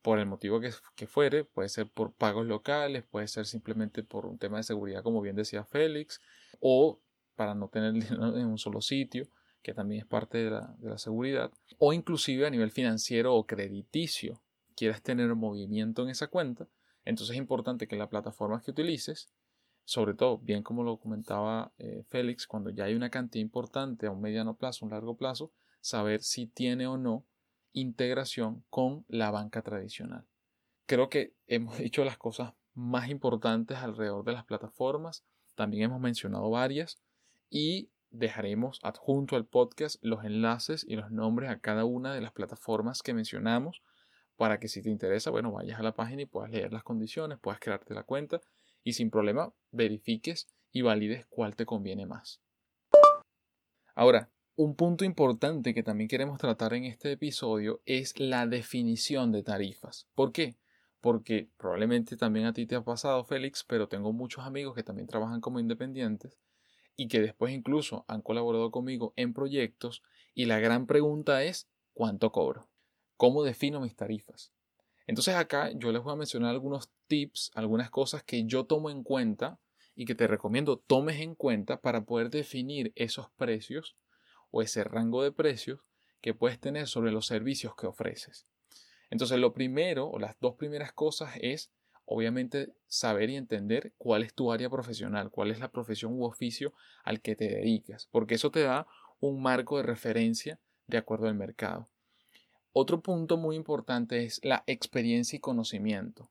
por 0.01 0.19
el 0.19 0.27
motivo 0.27 0.61
que, 0.61 1.07
fuere, 1.07 1.45
puede 1.45 1.69
ser 1.69 1.87
por 1.89 2.15
pagos 2.15 2.47
locales, 2.47 3.05
puede 3.05 3.29
ser 3.29 3.45
simplemente 3.45 4.03
por 4.03 4.25
un 4.25 4.39
tema 4.39 4.57
de 4.57 4.63
seguridad, 4.63 5.03
como 5.03 5.21
bien 5.21 5.37
decía 5.37 5.65
Félix, 5.65 6.23
o 6.61 6.99
para 7.35 7.55
no 7.55 7.69
tener 7.69 7.93
dinero 7.93 8.39
en 8.39 8.47
un 8.47 8.57
solo 8.59 8.81
sitio, 8.81 9.29
que 9.63 9.75
también 9.75 10.01
es 10.03 10.07
parte 10.07 10.39
de 10.39 10.51
la, 10.51 10.99
seguridad, 10.99 11.51
o 11.79 11.93
inclusive 11.93 12.47
a 12.47 12.51
nivel 12.51 12.71
financiero 12.71 13.35
o 13.35 13.47
crediticio, 13.47 14.41
quieras 14.77 15.03
tener 15.03 15.35
movimiento 15.35 16.05
en 16.05 16.11
esa 16.11 16.29
cuenta, 16.29 16.69
entonces 17.05 17.35
es 17.35 17.39
importante 17.39 17.89
que 17.89 17.97
la 17.97 18.09
plataforma 18.09 18.63
que 18.63 18.71
utilices, 18.71 19.29
sobre 19.89 20.13
todo, 20.13 20.37
bien 20.37 20.63
como 20.63 20.83
lo 20.83 20.99
comentaba 20.99 21.73
eh, 21.79 22.05
Félix, 22.11 22.47
cuando 22.47 22.69
ya 22.69 22.85
hay 22.85 22.95
una 22.95 23.09
cantidad 23.09 23.41
importante 23.41 24.07
a 24.07 24.11
un 24.11 24.21
mediano 24.21 24.55
plazo, 24.55 24.85
un 24.85 24.91
largo 24.91 25.17
plazo, 25.17 25.51
saber 25.81 26.23
si 26.23 26.47
tiene 26.47 26.87
o 26.87 26.99
no 26.99 27.25
integración 27.73 28.67
con 28.69 29.07
la 29.09 29.31
banca 29.31 29.63
tradicional. 29.63 30.27
Creo 30.85 31.09
que 31.09 31.33
hemos 31.47 31.79
dicho 31.79 32.05
las 32.05 32.19
cosas 32.19 32.53
más 32.75 33.09
importantes 33.09 33.79
alrededor 33.79 34.27
de 34.27 34.33
las 34.33 34.45
plataformas, 34.45 35.25
también 35.55 35.85
hemos 35.85 36.03
mencionado 36.03 36.51
varias 36.51 37.01
y 37.49 37.89
dejaremos 38.11 38.81
adjunto 38.83 39.37
al 39.37 39.47
podcast 39.47 39.97
los 40.03 40.23
enlaces 40.23 40.85
y 40.87 40.97
los 40.97 41.11
nombres 41.11 41.49
a 41.49 41.61
cada 41.61 41.87
una 41.87 42.13
de 42.13 42.21
las 42.21 42.33
plataformas 42.33 43.03
que 43.03 43.15
mencionamos 43.15 43.81
para 44.37 44.61
que 44.61 44.69
si 44.69 44.83
te 44.83 44.91
interesa, 44.91 45.31
bueno, 45.31 45.51
vayas 45.51 45.81
a 45.81 45.83
la 45.83 45.95
página 45.95 46.21
y 46.21 46.27
puedas 46.27 46.51
leer 46.51 46.75
las 46.75 46.83
condiciones, 46.83 47.39
puedas 47.39 47.59
crearte 47.59 47.95
la 47.95 48.03
cuenta 48.03 48.43
y 48.85 48.93
sin 48.93 49.11
problema 49.11 49.53
verifiques 49.71 50.49
y 50.73 50.83
valides 50.83 51.27
cuál 51.27 51.57
te 51.57 51.67
conviene 51.67 52.07
más. 52.07 52.41
Ahora, 53.95 54.31
un 54.57 54.75
punto 54.75 55.05
importante 55.05 55.73
que 55.73 55.83
también 55.83 56.09
queremos 56.09 56.39
tratar 56.39 56.75
en 56.75 56.85
este 56.85 57.13
episodio 57.13 57.81
es 57.85 58.19
la 58.19 58.47
definición 58.47 59.31
de 59.31 59.43
tarifas. 59.43 60.09
¿Por 60.15 60.33
qué? 60.33 60.57
Porque 61.01 61.49
probablemente 61.57 62.17
también 62.17 62.47
a 62.47 62.53
ti 62.53 62.67
te 62.67 62.75
ha 62.75 62.83
pasado, 62.83 63.25
Félix, 63.25 63.65
pero 63.65 63.89
tengo 63.89 64.13
muchos 64.13 64.45
amigos 64.45 64.75
que 64.75 64.83
también 64.83 65.07
trabajan 65.07 65.41
como 65.41 65.61
independientes 65.61 66.39
y 66.97 67.07
que 67.07 67.21
después 67.21 67.53
incluso 67.55 68.05
han 68.09 68.21
colaborado 68.21 68.73
conmigo 68.73 69.13
en 69.15 69.33
proyectos 69.33 70.03
y 70.35 70.47
la 70.47 70.59
gran 70.59 70.87
pregunta 70.87 71.45
es 71.45 71.69
¿cuánto 71.95 72.33
cobro? 72.33 72.69
¿Cómo 73.17 73.45
defino 73.45 73.81
mis 73.81 73.95
tarifas? 73.95 74.53
Entonces 75.09 75.35
acá 75.35 75.73
yo 75.75 75.91
les 75.91 76.03
voy 76.03 76.13
a 76.13 76.17
mencionar 76.17 76.51
algunos 76.51 76.91
tips, 77.07 77.51
algunas 77.55 77.91
cosas 77.91 78.23
que 78.23 78.45
yo 78.45 78.67
tomo 78.67 78.91
en 78.91 79.03
cuenta 79.03 79.59
y 79.97 80.05
que 80.05 80.15
te 80.15 80.27
recomiendo 80.27 80.77
tomes 80.77 81.21
en 81.21 81.35
cuenta 81.35 81.81
para 81.81 82.05
poder 82.05 82.29
definir 82.29 82.93
esos 82.95 83.31
precios 83.31 83.97
o 84.51 84.61
ese 84.61 84.85
rango 84.85 85.23
de 85.23 85.33
precios 85.33 85.81
que 86.21 86.35
puedes 86.35 86.61
tener 86.61 86.87
sobre 86.87 87.11
los 87.11 87.27
servicios 87.27 87.75
que 87.75 87.87
ofreces. 87.87 88.47
Entonces, 89.09 89.39
lo 89.39 89.55
primero 89.55 90.09
o 90.09 90.19
las 90.19 90.39
dos 90.41 90.57
primeras 90.57 90.93
cosas 90.93 91.31
es, 91.41 91.73
obviamente, 92.05 92.75
saber 92.87 93.31
y 93.31 93.37
entender 93.37 93.95
cuál 93.97 94.23
es 94.23 94.35
tu 94.35 94.53
área 94.53 94.69
profesional, 94.69 95.31
cuál 95.31 95.51
es 95.51 95.59
la 95.59 95.73
profesión 95.73 96.13
u 96.13 96.25
oficio 96.25 96.75
al 97.03 97.23
que 97.23 97.35
te 97.35 97.49
dedicas, 97.49 98.09
porque 98.11 98.35
eso 98.35 98.51
te 98.51 98.61
da 98.61 98.87
un 99.21 99.41
marco 99.41 99.79
de 99.79 99.85
referencia 99.85 100.61
de 100.87 100.99
acuerdo 100.99 101.29
al 101.29 101.35
mercado. 101.35 101.89
Otro 102.81 103.03
punto 103.03 103.37
muy 103.37 103.57
importante 103.57 104.25
es 104.25 104.41
la 104.45 104.63
experiencia 104.67 105.37
y 105.37 105.41
conocimiento. 105.41 106.31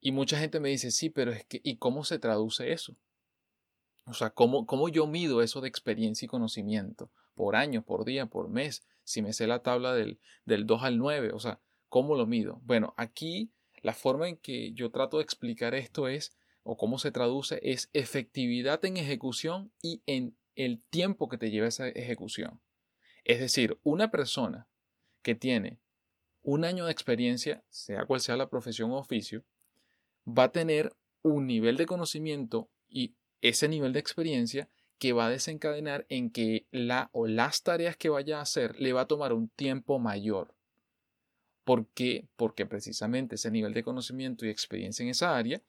Y 0.00 0.12
mucha 0.12 0.38
gente 0.38 0.60
me 0.60 0.70
dice, 0.70 0.90
sí, 0.90 1.10
pero 1.10 1.32
es 1.32 1.44
que, 1.44 1.60
¿y 1.62 1.76
cómo 1.76 2.04
se 2.04 2.18
traduce 2.18 2.72
eso? 2.72 2.96
O 4.06 4.14
sea, 4.14 4.30
¿cómo, 4.30 4.66
cómo 4.66 4.88
yo 4.88 5.06
mido 5.06 5.42
eso 5.42 5.60
de 5.60 5.68
experiencia 5.68 6.26
y 6.26 6.28
conocimiento? 6.28 7.10
por 7.34 7.56
año, 7.56 7.82
por 7.82 8.04
día, 8.04 8.26
por 8.26 8.48
mes, 8.48 8.86
si 9.02 9.22
me 9.22 9.32
sé 9.32 9.46
la 9.46 9.62
tabla 9.62 9.92
del, 9.92 10.20
del 10.44 10.66
2 10.66 10.82
al 10.82 10.98
9, 10.98 11.32
o 11.32 11.40
sea, 11.40 11.60
¿cómo 11.88 12.14
lo 12.14 12.26
mido? 12.26 12.60
Bueno, 12.64 12.94
aquí 12.96 13.52
la 13.82 13.92
forma 13.92 14.28
en 14.28 14.36
que 14.36 14.72
yo 14.72 14.90
trato 14.90 15.18
de 15.18 15.24
explicar 15.24 15.74
esto 15.74 16.08
es, 16.08 16.36
o 16.62 16.76
cómo 16.76 16.98
se 16.98 17.10
traduce, 17.10 17.60
es 17.62 17.90
efectividad 17.92 18.84
en 18.84 18.96
ejecución 18.96 19.72
y 19.82 20.02
en 20.06 20.36
el 20.54 20.82
tiempo 20.88 21.28
que 21.28 21.36
te 21.36 21.50
lleva 21.50 21.68
esa 21.68 21.88
ejecución. 21.88 22.60
Es 23.24 23.40
decir, 23.40 23.78
una 23.82 24.10
persona 24.10 24.68
que 25.24 25.34
tiene 25.34 25.80
un 26.42 26.64
año 26.64 26.84
de 26.84 26.92
experiencia, 26.92 27.64
sea 27.70 28.04
cual 28.04 28.20
sea 28.20 28.36
la 28.36 28.50
profesión 28.50 28.92
o 28.92 28.98
oficio, 28.98 29.42
va 30.26 30.44
a 30.44 30.52
tener 30.52 30.94
un 31.22 31.46
nivel 31.46 31.76
de 31.76 31.86
conocimiento 31.86 32.70
y 32.88 33.14
ese 33.40 33.66
nivel 33.66 33.92
de 33.92 33.98
experiencia 33.98 34.68
que 34.98 35.12
va 35.12 35.26
a 35.26 35.30
desencadenar 35.30 36.06
en 36.08 36.30
que 36.30 36.66
la 36.70 37.08
o 37.12 37.26
las 37.26 37.62
tareas 37.62 37.96
que 37.96 38.10
vaya 38.10 38.38
a 38.38 38.42
hacer 38.42 38.78
le 38.78 38.92
va 38.92 39.02
a 39.02 39.06
tomar 39.08 39.32
un 39.32 39.48
tiempo 39.48 39.98
mayor. 39.98 40.54
¿Por 41.64 41.86
qué? 41.88 42.28
Porque 42.36 42.66
precisamente 42.66 43.36
ese 43.36 43.50
nivel 43.50 43.72
de 43.72 43.82
conocimiento 43.82 44.44
y 44.44 44.50
experiencia 44.50 45.02
en 45.02 45.08
esa 45.08 45.36
área 45.36 45.62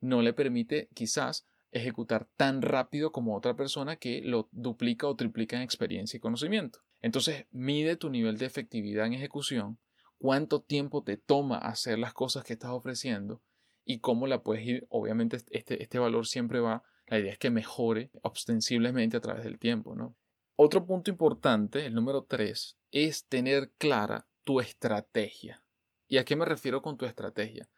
no 0.00 0.20
le 0.20 0.34
permite 0.34 0.88
quizás 0.94 1.46
ejecutar 1.70 2.28
tan 2.36 2.60
rápido 2.60 3.12
como 3.12 3.34
otra 3.34 3.56
persona 3.56 3.96
que 3.96 4.20
lo 4.20 4.48
duplica 4.52 5.06
o 5.06 5.16
triplica 5.16 5.56
en 5.56 5.62
experiencia 5.62 6.18
y 6.18 6.20
conocimiento. 6.20 6.80
Entonces, 7.02 7.46
mide 7.50 7.96
tu 7.96 8.08
nivel 8.08 8.38
de 8.38 8.46
efectividad 8.46 9.06
en 9.06 9.12
ejecución, 9.12 9.78
cuánto 10.18 10.62
tiempo 10.62 11.02
te 11.02 11.16
toma 11.16 11.58
hacer 11.58 11.98
las 11.98 12.14
cosas 12.14 12.44
que 12.44 12.54
estás 12.54 12.70
ofreciendo 12.70 13.42
y 13.84 13.98
cómo 13.98 14.26
la 14.26 14.42
puedes 14.42 14.64
ir. 14.64 14.86
Obviamente, 14.88 15.38
este, 15.50 15.82
este 15.82 15.98
valor 15.98 16.26
siempre 16.26 16.60
va 16.60 16.84
la 17.12 17.18
idea 17.18 17.32
es 17.32 17.38
que 17.38 17.50
mejore 17.50 18.10
ostensiblemente 18.22 19.16
a 19.16 19.20
través 19.20 19.44
del 19.44 19.58
tiempo, 19.58 19.94
¿no? 19.94 20.16
Otro 20.56 20.86
punto 20.86 21.10
importante, 21.10 21.84
el 21.84 21.94
número 21.94 22.24
tres, 22.24 22.78
es 22.90 23.26
tener 23.26 23.70
clara 23.78 24.26
tu 24.44 24.60
estrategia. 24.60 25.62
¿Y 26.08 26.18
a 26.18 26.24
qué 26.24 26.36
me 26.36 26.44
refiero 26.44 26.82
con 26.82 26.96
tu 26.96 27.04
estrategia? 27.04 27.68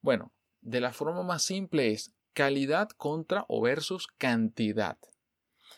Bueno, 0.00 0.32
de 0.60 0.80
la 0.80 0.92
forma 0.92 1.22
más 1.22 1.42
simple 1.42 1.92
es 1.92 2.12
calidad 2.32 2.88
contra 2.90 3.44
o 3.48 3.62
versus 3.62 4.08
cantidad. 4.18 4.98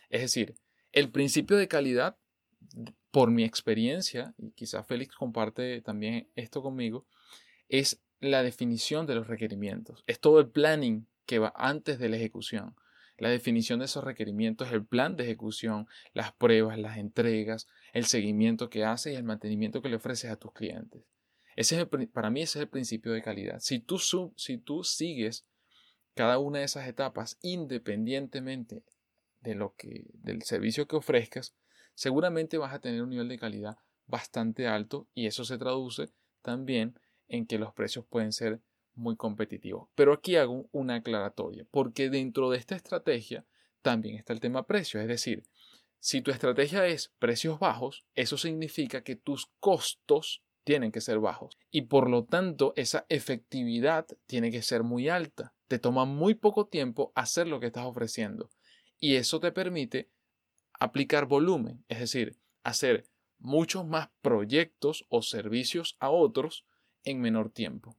Es 0.08 0.22
decir, 0.22 0.56
el 0.92 1.10
principio 1.10 1.56
de 1.56 1.68
calidad, 1.68 2.16
por 3.10 3.30
mi 3.30 3.44
experiencia, 3.44 4.34
y 4.38 4.50
quizá 4.52 4.82
Félix 4.82 5.14
comparte 5.14 5.80
también 5.82 6.28
esto 6.34 6.62
conmigo, 6.62 7.06
es 7.68 8.02
la 8.20 8.42
definición 8.42 9.06
de 9.06 9.14
los 9.14 9.26
requerimientos. 9.26 10.04
Es 10.06 10.20
todo 10.20 10.40
el 10.40 10.48
planning 10.48 11.06
que 11.26 11.38
va 11.38 11.52
antes 11.56 11.98
de 11.98 12.08
la 12.08 12.16
ejecución 12.16 12.74
la 13.16 13.28
definición 13.28 13.78
de 13.78 13.84
esos 13.84 14.04
requerimientos, 14.04 14.72
el 14.72 14.84
plan 14.84 15.16
de 15.16 15.24
ejecución, 15.24 15.86
las 16.12 16.32
pruebas, 16.32 16.78
las 16.78 16.98
entregas, 16.98 17.66
el 17.92 18.06
seguimiento 18.06 18.70
que 18.70 18.84
haces 18.84 19.12
y 19.12 19.16
el 19.16 19.24
mantenimiento 19.24 19.82
que 19.82 19.88
le 19.88 19.96
ofreces 19.96 20.30
a 20.30 20.36
tus 20.36 20.52
clientes. 20.52 21.04
Ese 21.56 21.80
es 21.80 22.08
para 22.08 22.30
mí 22.30 22.42
ese 22.42 22.58
es 22.58 22.62
el 22.62 22.68
principio 22.68 23.12
de 23.12 23.22
calidad. 23.22 23.60
Si 23.60 23.78
tú, 23.78 23.98
si 23.98 24.58
tú 24.58 24.82
sigues 24.82 25.46
cada 26.14 26.38
una 26.38 26.60
de 26.60 26.64
esas 26.64 26.88
etapas 26.88 27.38
independientemente 27.42 28.82
de 29.40 29.54
lo 29.54 29.74
que, 29.76 30.06
del 30.14 30.42
servicio 30.42 30.88
que 30.88 30.96
ofrezcas, 30.96 31.54
seguramente 31.94 32.58
vas 32.58 32.74
a 32.74 32.80
tener 32.80 33.02
un 33.02 33.10
nivel 33.10 33.28
de 33.28 33.38
calidad 33.38 33.76
bastante 34.06 34.66
alto 34.66 35.08
y 35.14 35.26
eso 35.26 35.44
se 35.44 35.58
traduce 35.58 36.10
también 36.42 36.98
en 37.28 37.46
que 37.46 37.58
los 37.58 37.72
precios 37.72 38.04
pueden 38.06 38.32
ser 38.32 38.60
muy 38.94 39.16
competitivo. 39.16 39.90
Pero 39.94 40.12
aquí 40.12 40.36
hago 40.36 40.68
una 40.72 40.96
aclaratoria, 40.96 41.66
porque 41.70 42.10
dentro 42.10 42.50
de 42.50 42.58
esta 42.58 42.76
estrategia 42.76 43.44
también 43.82 44.16
está 44.16 44.32
el 44.32 44.40
tema 44.40 44.66
precio, 44.66 45.00
es 45.00 45.08
decir, 45.08 45.44
si 45.98 46.20
tu 46.20 46.30
estrategia 46.30 46.86
es 46.86 47.12
precios 47.18 47.58
bajos, 47.58 48.04
eso 48.14 48.36
significa 48.36 49.02
que 49.02 49.16
tus 49.16 49.50
costos 49.58 50.42
tienen 50.62 50.92
que 50.92 51.00
ser 51.00 51.18
bajos 51.18 51.58
y 51.70 51.82
por 51.82 52.10
lo 52.10 52.24
tanto 52.24 52.72
esa 52.76 53.06
efectividad 53.08 54.06
tiene 54.26 54.50
que 54.50 54.62
ser 54.62 54.82
muy 54.82 55.08
alta. 55.08 55.54
Te 55.68 55.78
toma 55.78 56.04
muy 56.04 56.34
poco 56.34 56.66
tiempo 56.66 57.12
hacer 57.14 57.46
lo 57.46 57.60
que 57.60 57.66
estás 57.66 57.86
ofreciendo 57.86 58.50
y 58.98 59.16
eso 59.16 59.40
te 59.40 59.52
permite 59.52 60.10
aplicar 60.80 61.26
volumen, 61.26 61.84
es 61.88 62.00
decir, 62.00 62.38
hacer 62.62 63.06
muchos 63.38 63.86
más 63.86 64.10
proyectos 64.22 65.04
o 65.08 65.22
servicios 65.22 65.96
a 66.00 66.10
otros 66.10 66.64
en 67.04 67.20
menor 67.20 67.50
tiempo. 67.50 67.96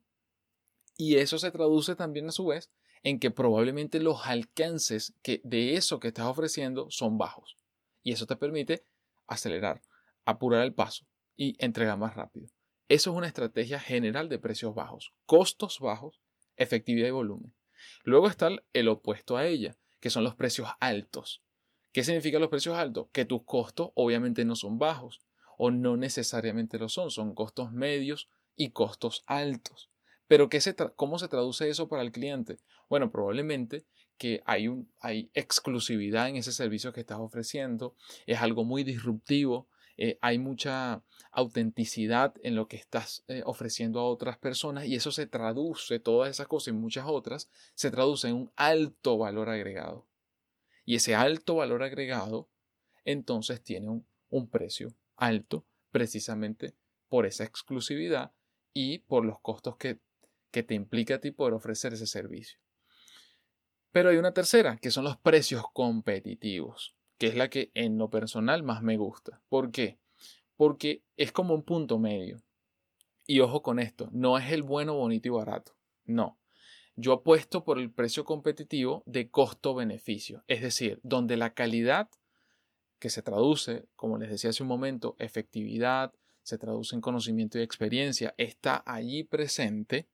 Y 0.98 1.18
eso 1.18 1.38
se 1.38 1.52
traduce 1.52 1.96
también 1.96 2.28
a 2.28 2.32
su 2.32 2.48
vez 2.48 2.72
en 3.04 3.20
que 3.20 3.32
probablemente 3.32 4.00
los 4.00 4.26
alcances 4.26 5.14
que 5.22 5.42
de 5.44 5.76
eso 5.76 6.00
que 6.00 6.08
estás 6.08 6.26
ofreciendo 6.26 6.88
son 6.90 7.18
bajos. 7.18 7.58
Y 8.02 8.12
eso 8.12 8.26
te 8.26 8.36
permite 8.36 8.84
acelerar, 9.28 9.82
apurar 10.26 10.64
el 10.64 10.74
paso 10.74 11.06
y 11.36 11.56
entregar 11.64 11.98
más 11.98 12.16
rápido. 12.16 12.48
Eso 12.88 13.12
es 13.12 13.18
una 13.18 13.28
estrategia 13.28 13.80
general 13.80 14.30
de 14.30 14.40
precios 14.40 14.74
bajos, 14.74 15.14
costos 15.26 15.80
bajos, 15.80 16.22
efectividad 16.56 17.08
y 17.08 17.12
volumen. 17.12 17.54
Luego 18.04 18.28
está 18.28 18.50
el 18.74 18.88
opuesto 18.88 19.38
a 19.38 19.46
ella, 19.46 19.78
que 20.00 20.10
son 20.10 20.24
los 20.24 20.36
precios 20.36 20.70
altos. 20.80 21.44
¿Qué 21.96 22.04
significan 22.04 22.42
los 22.42 22.50
precios 22.50 22.76
altos? 22.76 23.08
Que 23.14 23.24
tus 23.24 23.44
costos 23.44 23.92
obviamente 23.94 24.44
no 24.44 24.58
son 24.58 24.78
bajos 24.78 25.22
o 25.58 25.72
no 25.72 25.96
necesariamente 25.96 26.78
lo 26.78 26.90
son, 26.90 27.10
son 27.10 27.34
costos 27.34 27.72
medios 27.72 28.28
y 28.58 28.72
costos 28.72 29.24
altos. 29.28 29.90
Pero 30.28 30.50
¿qué 30.50 30.60
se 30.60 30.76
¿cómo 30.98 31.20
se 31.20 31.30
traduce 31.30 31.70
eso 31.70 31.88
para 31.88 32.02
el 32.02 32.12
cliente? 32.12 32.58
Bueno, 32.90 33.14
probablemente 33.14 33.86
que 34.18 34.44
hay, 34.46 34.68
un, 34.68 34.92
hay 35.00 35.32
exclusividad 35.34 36.28
en 36.28 36.36
ese 36.36 36.52
servicio 36.52 36.92
que 36.92 37.00
estás 37.00 37.20
ofreciendo, 37.20 37.96
es 38.26 38.42
algo 38.42 38.66
muy 38.66 38.84
disruptivo, 38.84 39.70
eh, 39.96 40.18
hay 40.20 40.38
mucha 40.38 41.02
autenticidad 41.32 42.34
en 42.44 42.56
lo 42.56 42.68
que 42.68 42.76
estás 42.76 43.24
eh, 43.30 43.42
ofreciendo 43.46 44.02
a 44.02 44.10
otras 44.10 44.38
personas 44.38 44.86
y 44.86 44.96
eso 44.96 45.14
se 45.14 45.28
traduce, 45.28 46.00
todas 46.00 46.30
esas 46.30 46.50
cosas 46.50 46.74
y 46.74 46.78
muchas 46.78 47.06
otras, 47.08 47.50
se 47.74 47.90
traduce 47.90 48.28
en 48.28 48.36
un 48.36 48.52
alto 48.58 49.18
valor 49.18 49.48
agregado. 49.48 50.06
Y 50.86 50.96
ese 50.96 51.16
alto 51.16 51.56
valor 51.56 51.84
agregado 51.84 52.50
entonces 53.04 53.62
tiene 53.62 53.90
un, 54.30 54.50
precio 54.50 54.94
alto 55.16 55.66
precisamente 55.92 56.76
por 57.08 57.26
esa 57.26 57.44
exclusividad 57.44 58.34
y 58.74 59.00
por 59.00 59.24
los 59.24 59.40
costos 59.40 59.78
que, 59.78 60.00
que 60.52 60.64
te 60.64 60.74
implica 60.74 61.16
a 61.16 61.20
ti 61.20 61.32
poder 61.32 61.54
ofrecer 61.54 61.94
ese 61.94 62.08
servicio. 62.08 62.60
Pero 63.92 64.10
hay 64.10 64.18
una 64.18 64.34
tercera, 64.34 64.78
que 64.78 64.92
son 64.92 65.06
los 65.06 65.18
precios 65.18 65.64
competitivos, 65.72 66.96
que 67.18 67.28
es 67.28 67.36
la 67.36 67.50
que 67.50 67.72
en 67.76 67.98
lo 67.98 68.10
personal 68.10 68.62
más 68.62 68.84
me 68.84 68.98
gusta. 68.98 69.42
¿Por 69.48 69.72
qué? 69.72 70.00
Porque 70.58 71.04
es 71.16 71.32
como 71.32 71.54
un 71.54 71.64
punto 71.64 71.98
medio. 71.98 72.44
Y 73.26 73.40
ojo 73.40 73.62
con 73.62 73.80
esto, 73.80 74.10
no 74.12 74.38
es 74.38 74.52
el 74.52 74.64
bueno, 74.64 74.96
bonito 74.96 75.30
y 75.30 75.32
barato. 75.32 75.78
No. 76.04 76.38
Yo 76.96 77.14
apuesto 77.14 77.64
por 77.64 77.80
el 77.80 77.92
precio 77.92 78.26
competitivo 78.26 79.04
de 79.06 79.30
costo-beneficio, 79.30 80.44
es 80.48 80.62
decir, 80.62 81.00
donde 81.04 81.38
la 81.38 81.54
calidad 81.54 82.10
que 83.00 83.10
se 83.10 83.22
traduce, 83.22 83.86
como 83.96 84.18
les 84.18 84.30
decía 84.30 84.52
hace 84.52 84.64
un 84.64 84.70
momento, 84.70 85.16
efectividad, 85.20 86.14
se 86.44 86.58
traduce 86.58 86.96
en 86.96 87.02
conocimiento 87.02 87.60
y 87.60 87.64
experiencia, 87.64 88.34
está 88.38 88.84
allí 88.86 89.24
presente 89.24 90.08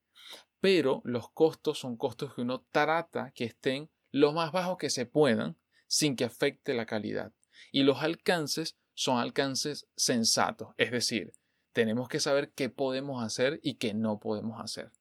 pero 0.61 1.01
los 1.03 1.29
costos 1.31 1.79
son 1.79 1.97
costos 1.97 2.33
que 2.33 2.41
uno 2.41 2.63
trata 2.71 3.31
que 3.31 3.45
estén 3.45 3.89
lo 4.11 4.31
más 4.31 4.51
bajos 4.51 4.77
que 4.77 4.89
se 4.89 5.05
puedan 5.05 5.57
sin 5.88 6.15
que 6.15 6.23
afecte 6.23 6.73
la 6.73 6.85
calidad. 6.85 7.33
Y 7.71 7.83
los 7.83 8.01
alcances 8.01 8.77
son 8.93 9.17
alcances 9.17 9.88
sensatos, 9.95 10.69
es 10.77 10.91
decir, 10.91 11.33
tenemos 11.73 12.07
que 12.07 12.19
saber 12.19 12.51
qué 12.51 12.69
podemos 12.69 13.23
hacer 13.23 13.59
y 13.63 13.75
qué 13.75 13.93
no 13.93 14.19
podemos 14.19 14.61
hacer. 14.61 14.91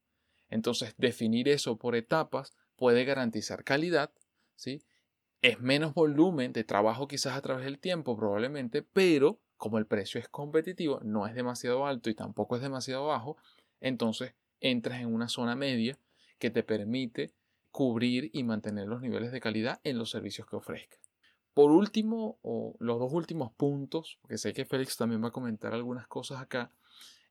Entonces, 0.50 0.94
definir 0.98 1.48
eso 1.48 1.76
por 1.76 1.96
etapas 1.96 2.52
puede 2.76 3.04
garantizar 3.04 3.64
calidad, 3.64 4.10
¿sí? 4.56 4.82
Es 5.42 5.60
menos 5.60 5.94
volumen 5.94 6.52
de 6.52 6.64
trabajo 6.64 7.08
quizás 7.08 7.36
a 7.36 7.40
través 7.40 7.64
del 7.64 7.78
tiempo 7.78 8.16
probablemente, 8.16 8.82
pero 8.82 9.40
como 9.56 9.78
el 9.78 9.86
precio 9.86 10.18
es 10.18 10.28
competitivo, 10.28 11.00
no 11.02 11.26
es 11.26 11.34
demasiado 11.34 11.86
alto 11.86 12.08
y 12.10 12.14
tampoco 12.14 12.56
es 12.56 12.62
demasiado 12.62 13.06
bajo, 13.06 13.36
entonces 13.80 14.34
entras 14.60 15.00
en 15.00 15.12
una 15.12 15.28
zona 15.28 15.54
media 15.54 15.98
que 16.38 16.50
te 16.50 16.62
permite 16.62 17.34
cubrir 17.70 18.30
y 18.32 18.42
mantener 18.42 18.88
los 18.88 19.02
niveles 19.02 19.32
de 19.32 19.40
calidad 19.40 19.80
en 19.84 19.98
los 19.98 20.10
servicios 20.10 20.46
que 20.48 20.56
ofrezcas. 20.56 20.98
Por 21.52 21.72
último, 21.72 22.38
o 22.42 22.74
los 22.78 22.98
dos 22.98 23.12
últimos 23.12 23.52
puntos, 23.52 24.18
porque 24.22 24.38
sé 24.38 24.52
que 24.52 24.64
Félix 24.64 24.96
también 24.96 25.22
va 25.22 25.28
a 25.28 25.32
comentar 25.32 25.74
algunas 25.74 26.06
cosas 26.06 26.40
acá, 26.40 26.72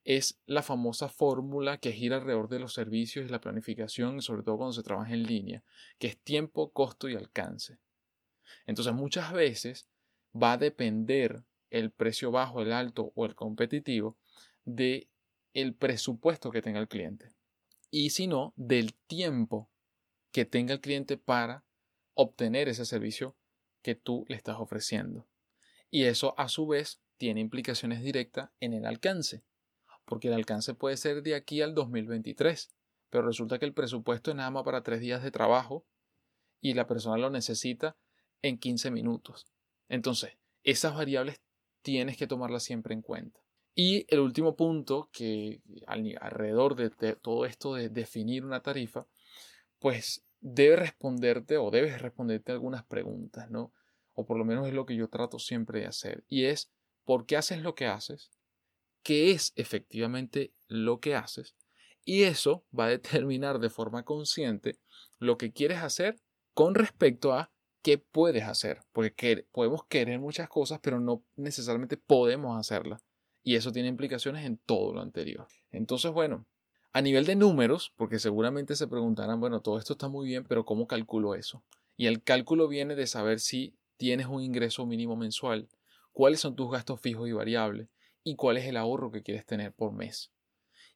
es 0.09 0.39
la 0.47 0.63
famosa 0.63 1.07
fórmula 1.07 1.77
que 1.77 1.91
gira 1.91 2.15
alrededor 2.15 2.49
de 2.49 2.57
los 2.57 2.73
servicios 2.73 3.27
y 3.27 3.29
la 3.29 3.41
planificación, 3.41 4.23
sobre 4.23 4.41
todo 4.41 4.57
cuando 4.57 4.73
se 4.73 4.81
trabaja 4.81 5.13
en 5.13 5.21
línea, 5.21 5.63
que 5.99 6.07
es 6.07 6.17
tiempo, 6.17 6.71
costo 6.71 7.07
y 7.07 7.15
alcance. 7.15 7.77
Entonces 8.65 8.91
muchas 8.95 9.31
veces 9.31 9.87
va 10.35 10.53
a 10.53 10.57
depender 10.57 11.43
el 11.69 11.91
precio 11.91 12.31
bajo, 12.31 12.63
el 12.63 12.73
alto 12.73 13.11
o 13.13 13.27
el 13.27 13.35
competitivo 13.35 14.17
de 14.65 15.11
el 15.53 15.75
presupuesto 15.75 16.49
que 16.49 16.63
tenga 16.63 16.79
el 16.79 16.87
cliente 16.87 17.29
y 17.91 18.09
si 18.09 18.25
no, 18.25 18.53
del 18.55 18.95
tiempo 18.95 19.69
que 20.31 20.45
tenga 20.45 20.73
el 20.73 20.81
cliente 20.81 21.17
para 21.17 21.65
obtener 22.15 22.67
ese 22.67 22.85
servicio 22.85 23.35
que 23.83 23.93
tú 23.93 24.25
le 24.27 24.37
estás 24.37 24.57
ofreciendo. 24.57 25.27
Y 25.91 26.05
eso 26.05 26.33
a 26.39 26.49
su 26.49 26.65
vez 26.65 26.99
tiene 27.17 27.41
implicaciones 27.41 28.01
directas 28.01 28.49
en 28.59 28.73
el 28.73 28.87
alcance, 28.87 29.43
porque 30.10 30.28
el 30.28 30.34
alcance 30.34 30.74
puede 30.74 30.98
ser 30.98 31.22
de 31.22 31.36
aquí 31.36 31.62
al 31.62 31.76
2023, 31.76 32.72
pero 33.12 33.28
resulta 33.28 33.60
que 33.60 33.65
el 33.65 33.76
presupuesto 33.76 34.32
es 34.32 34.38
nada 34.38 34.50
más 34.50 34.63
para 34.63 34.82
tres 34.82 35.02
días 35.02 35.22
de 35.22 35.30
trabajo 35.30 35.86
y 36.60 36.74
la 36.74 36.88
persona 36.88 37.17
lo 37.19 37.30
necesita 37.30 37.95
en 38.41 38.58
15 38.58 38.89
minutos. 38.89 39.45
Entonces, 39.88 40.32
esas 40.63 40.95
variables 40.95 41.41
tienes 41.84 42.17
que 42.17 42.26
tomarlas 42.26 42.63
siempre 42.63 42.95
en 42.95 43.04
cuenta. 43.04 43.39
Y 43.76 44.08
el 44.10 44.22
último 44.22 44.56
punto, 44.56 45.10
que 45.13 45.62
alrededor 45.86 46.76
de, 46.76 46.89
todo 47.15 47.45
esto 47.45 47.76
de 47.76 47.89
definir 47.89 48.43
una 48.43 48.63
tarifa, 48.63 49.06
pues 49.78 50.26
debe 50.39 50.76
responderte 50.76 51.58
o 51.58 51.69
debes 51.69 52.02
responderte 52.02 52.52
algunas 52.52 52.84
preguntas, 52.84 53.52
¿no? 53.52 53.72
O 54.15 54.26
por 54.26 54.39
lo 54.39 54.43
menos 54.43 54.67
es 54.67 54.74
lo 54.74 54.88
que 54.88 54.95
yo 54.95 55.08
trato 55.08 55.38
siempre 55.38 55.82
de 55.82 55.86
hacer. 55.86 56.24
Y 56.28 56.45
es, 56.45 56.72
¿por 57.06 57.28
qué 57.28 57.38
haces 57.38 57.62
lo 57.62 57.76
que 57.76 57.86
haces? 57.86 58.32
¿Qué 59.03 59.31
es 59.31 59.53
efectivamente 59.55 60.53
lo 60.67 60.99
que 60.99 61.15
haces? 61.15 61.55
Y 62.05 62.23
eso 62.23 62.65
va 62.77 62.85
a 62.85 62.89
determinar 62.89 63.59
de 63.59 63.69
forma 63.69 64.03
consciente 64.03 64.79
lo 65.19 65.38
que 65.38 65.51
quieres 65.51 65.79
hacer 65.79 66.19
con 66.53 66.75
respecto 66.75 67.33
a 67.33 67.51
qué 67.81 67.97
puedes 67.97 68.43
hacer. 68.43 68.81
Porque 68.91 69.45
podemos 69.51 69.85
querer 69.85 70.19
muchas 70.19 70.49
cosas, 70.49 70.79
pero 70.81 70.99
no 70.99 71.23
necesariamente 71.35 71.97
podemos 71.97 72.57
hacerlas 72.59 73.03
y 73.43 73.55
eso 73.55 73.71
tiene 73.71 73.88
implicaciones 73.88 74.45
en 74.45 74.57
todo 74.57 74.93
lo 74.93 75.01
anterior. 75.01 75.47
Entonces, 75.71 76.12
bueno, 76.12 76.45
a 76.91 77.01
nivel 77.01 77.25
de 77.25 77.35
números, 77.35 77.93
porque 77.95 78.19
seguramente 78.19 78.75
se 78.75 78.88
preguntarán, 78.88 79.39
bueno, 79.39 79.62
todo 79.62 79.77
esto 79.77 79.93
está 79.93 80.07
muy 80.07 80.27
bien, 80.27 80.43
pero 80.43 80.65
¿cómo 80.65 80.88
calculo 80.88 81.35
eso? 81.35 81.63
Y 81.95 82.07
el 82.07 82.23
cálculo 82.23 82.67
viene 82.67 82.95
de 82.95 83.07
saber 83.07 83.39
si 83.39 83.75
tienes 83.97 84.27
un 84.27 84.41
ingreso 84.41 84.85
mínimo 84.85 85.15
mensual, 85.15 85.67
cuáles 86.12 86.39
son 86.39 86.55
tus 86.55 86.71
gastos 86.71 87.01
fijos 87.01 87.27
y 87.27 87.31
variables 87.31 87.89
y 88.23 88.36
cuál 88.36 88.58
es 88.58 88.65
el 88.65 88.77
ahorro 88.77 89.12
que 89.12 89.23
quieres 89.23 89.45
tener 89.45 89.73
por 89.73 89.91
mes. 89.91 90.32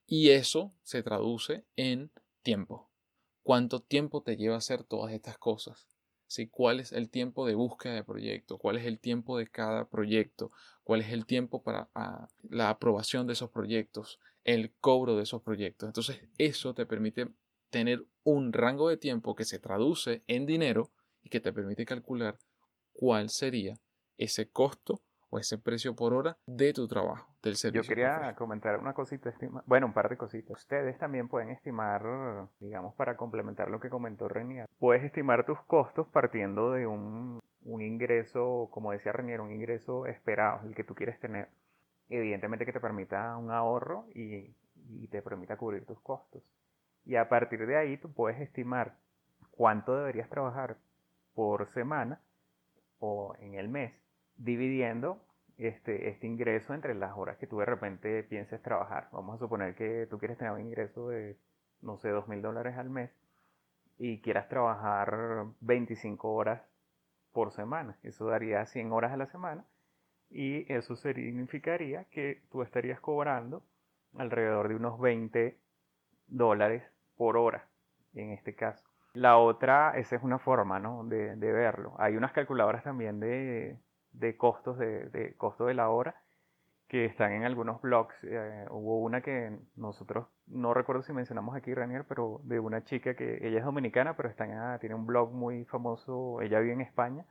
Y 0.06 0.30
eso 0.30 0.74
se 0.84 1.04
traduce 1.04 1.66
en 1.76 2.12
tiempo. 2.42 2.90
¿Cuánto 3.42 3.82
tiempo 3.82 4.22
te 4.22 4.38
lleva 4.38 4.58
hacer 4.58 4.84
todas 4.84 5.14
estas 5.14 5.38
cosas? 5.38 5.88
cuál 6.50 6.80
es 6.80 6.92
el 6.92 7.10
tiempo 7.10 7.46
de 7.46 7.56
búsqueda 7.56 7.94
de 7.94 8.04
proyecto, 8.04 8.58
cuál 8.58 8.78
es 8.78 8.86
el 8.86 9.00
tiempo 9.00 9.38
de 9.38 9.48
cada 9.48 9.88
proyecto, 9.88 10.52
cuál 10.84 11.02
es 11.02 11.12
el 11.12 11.26
tiempo 11.26 11.62
para 11.62 11.90
ah, 11.94 12.28
la 12.50 12.70
aprobación 12.70 13.28
de 13.28 13.34
esos 13.34 13.52
proyectos, 13.52 14.20
el 14.44 14.74
cobro 14.80 15.16
de 15.16 15.24
esos 15.24 15.42
proyectos. 15.42 15.88
Entonces 15.88 16.22
eso 16.38 16.74
te 16.74 16.86
permite 16.86 17.30
tener 17.70 18.06
un 18.24 18.54
rango 18.54 18.90
de 18.90 18.98
tiempo 18.98 19.36
que 19.36 19.46
se 19.46 19.60
traduce 19.60 20.24
en 20.28 20.46
dinero 20.46 20.92
y 21.22 21.30
que 21.30 21.40
te 21.40 21.54
permite 21.54 21.86
calcular 21.86 22.40
cuál 22.94 23.30
sería 23.30 23.80
ese 24.18 24.50
costo 24.50 25.02
o 25.34 25.40
ese 25.40 25.58
precio 25.58 25.96
por 25.96 26.14
hora 26.14 26.38
de 26.46 26.74
tu 26.74 26.88
trabajo, 26.88 27.28
del 27.42 27.56
servicio. 27.56 27.82
Yo 27.82 27.88
quería 27.88 28.36
comentar 28.36 28.80
una 28.80 28.94
cosita, 28.94 29.34
bueno, 29.66 29.88
un 29.88 29.94
par 29.94 30.08
de 30.10 30.16
cositas. 30.16 30.60
Ustedes 30.60 30.98
también 31.00 31.28
pueden 31.28 31.50
estimar, 31.50 32.04
digamos, 32.60 32.94
para 32.94 33.18
complementar 33.18 33.70
lo 33.72 33.80
que 33.80 33.90
comentó 33.90 34.28
Renier, 34.28 34.70
puedes 34.78 35.04
estimar 35.04 35.44
tus 35.46 35.60
costos 35.62 36.08
partiendo 36.10 36.74
de 36.74 36.86
un, 36.86 37.40
un 37.64 37.82
ingreso, 37.82 38.70
como 38.72 38.92
decía 38.92 39.12
Renier, 39.12 39.42
un 39.42 39.52
ingreso 39.52 40.06
esperado, 40.06 40.68
el 40.68 40.76
que 40.76 40.84
tú 40.84 40.94
quieres 40.94 41.20
tener. 41.20 41.50
Evidentemente 42.10 42.66
que 42.66 42.74
te 42.74 42.80
permita 42.80 43.36
un 43.38 43.50
ahorro 43.50 44.06
y, 44.14 44.56
y 44.90 45.08
te 45.08 45.24
permita 45.24 45.58
cubrir 45.58 45.84
tus 45.86 46.00
costos. 46.02 46.44
Y 47.06 47.16
a 47.16 47.28
partir 47.28 47.66
de 47.66 47.76
ahí 47.76 47.98
tú 47.98 48.14
puedes 48.14 48.40
estimar 48.40 48.98
cuánto 49.50 49.96
deberías 49.96 50.30
trabajar 50.30 50.78
por 51.34 51.74
semana 51.74 52.22
o 53.00 53.36
en 53.40 53.56
el 53.56 53.68
mes 53.68 54.03
dividiendo 54.38 55.22
este, 55.58 56.10
este 56.10 56.28
ingreso 56.28 56.74
entre 56.74 56.96
las 56.96 57.16
horas 57.18 57.38
que 57.38 57.48
tú 57.48 57.60
de 57.60 57.66
repente 57.66 58.24
pienses 58.24 58.62
trabajar. 58.62 59.10
Vamos 59.12 59.36
a 59.36 59.40
suponer 59.40 59.76
que 59.76 60.08
tú 60.10 60.18
quieres 60.18 60.38
tener 60.38 60.54
un 60.54 60.62
ingreso 60.62 61.10
de, 61.10 61.38
no 61.82 61.98
sé, 61.98 62.10
dos 62.10 62.28
mil 62.28 62.42
dólares 62.42 62.78
al 62.78 62.90
mes 62.90 63.12
y 63.98 64.22
quieras 64.22 64.50
trabajar 64.50 65.46
25 65.62 66.34
horas 66.34 66.62
por 67.32 67.52
semana. 67.52 67.98
Eso 68.04 68.26
daría 68.28 68.66
100 68.66 68.92
horas 68.92 69.12
a 69.12 69.18
la 69.18 69.28
semana 69.28 69.66
y 70.30 70.72
eso 70.74 70.96
significaría 70.96 72.06
que 72.06 72.44
tú 72.52 72.64
estarías 72.64 73.00
cobrando 73.00 73.64
alrededor 74.18 74.68
de 74.70 74.76
unos 74.76 75.00
20 75.00 75.58
dólares 76.28 76.84
por 77.16 77.38
hora 77.38 77.68
en 78.14 78.32
este 78.32 78.56
caso. 78.56 78.84
La 79.14 79.38
otra, 79.38 79.92
esa 79.98 80.16
es 80.16 80.24
una 80.24 80.40
forma 80.40 80.80
¿no? 80.80 81.04
de, 81.04 81.36
de 81.36 81.52
verlo. 81.52 81.94
Hay 82.00 82.16
unas 82.16 82.32
calculadoras 82.32 82.84
también 82.84 83.20
de, 83.20 83.78
de 84.14 84.38
costos 84.38 84.78
de, 84.78 85.10
de 85.10 85.36
costo 85.36 85.66
de 85.66 85.74
la 85.74 85.90
hora 85.90 86.16
que 86.88 87.06
están 87.06 87.32
en 87.32 87.44
algunos 87.44 87.82
blogs. 87.82 88.16
Eh, 88.24 88.66
hubo 88.70 89.00
una 89.00 89.22
que 89.22 89.58
nosotros, 89.76 90.28
no 90.48 90.74
recuerdo 90.74 91.02
si 91.02 91.12
mencionamos 91.12 91.56
aquí, 91.56 91.74
Ranier, 91.74 92.06
pero 92.08 92.42
de 92.44 92.60
una 92.60 92.84
chica 92.84 93.16
que 93.16 93.40
ella 93.48 93.60
es 93.60 93.66
dominicana, 93.66 94.16
pero 94.16 94.30
está 94.30 94.46
en, 94.46 94.80
tiene 94.80 94.96
un 94.96 95.08
blog 95.08 95.32
muy 95.32 95.66
famoso, 95.66 96.40
ella 96.42 96.60
vive 96.60 96.74
en 96.74 96.82
España, 96.82 97.26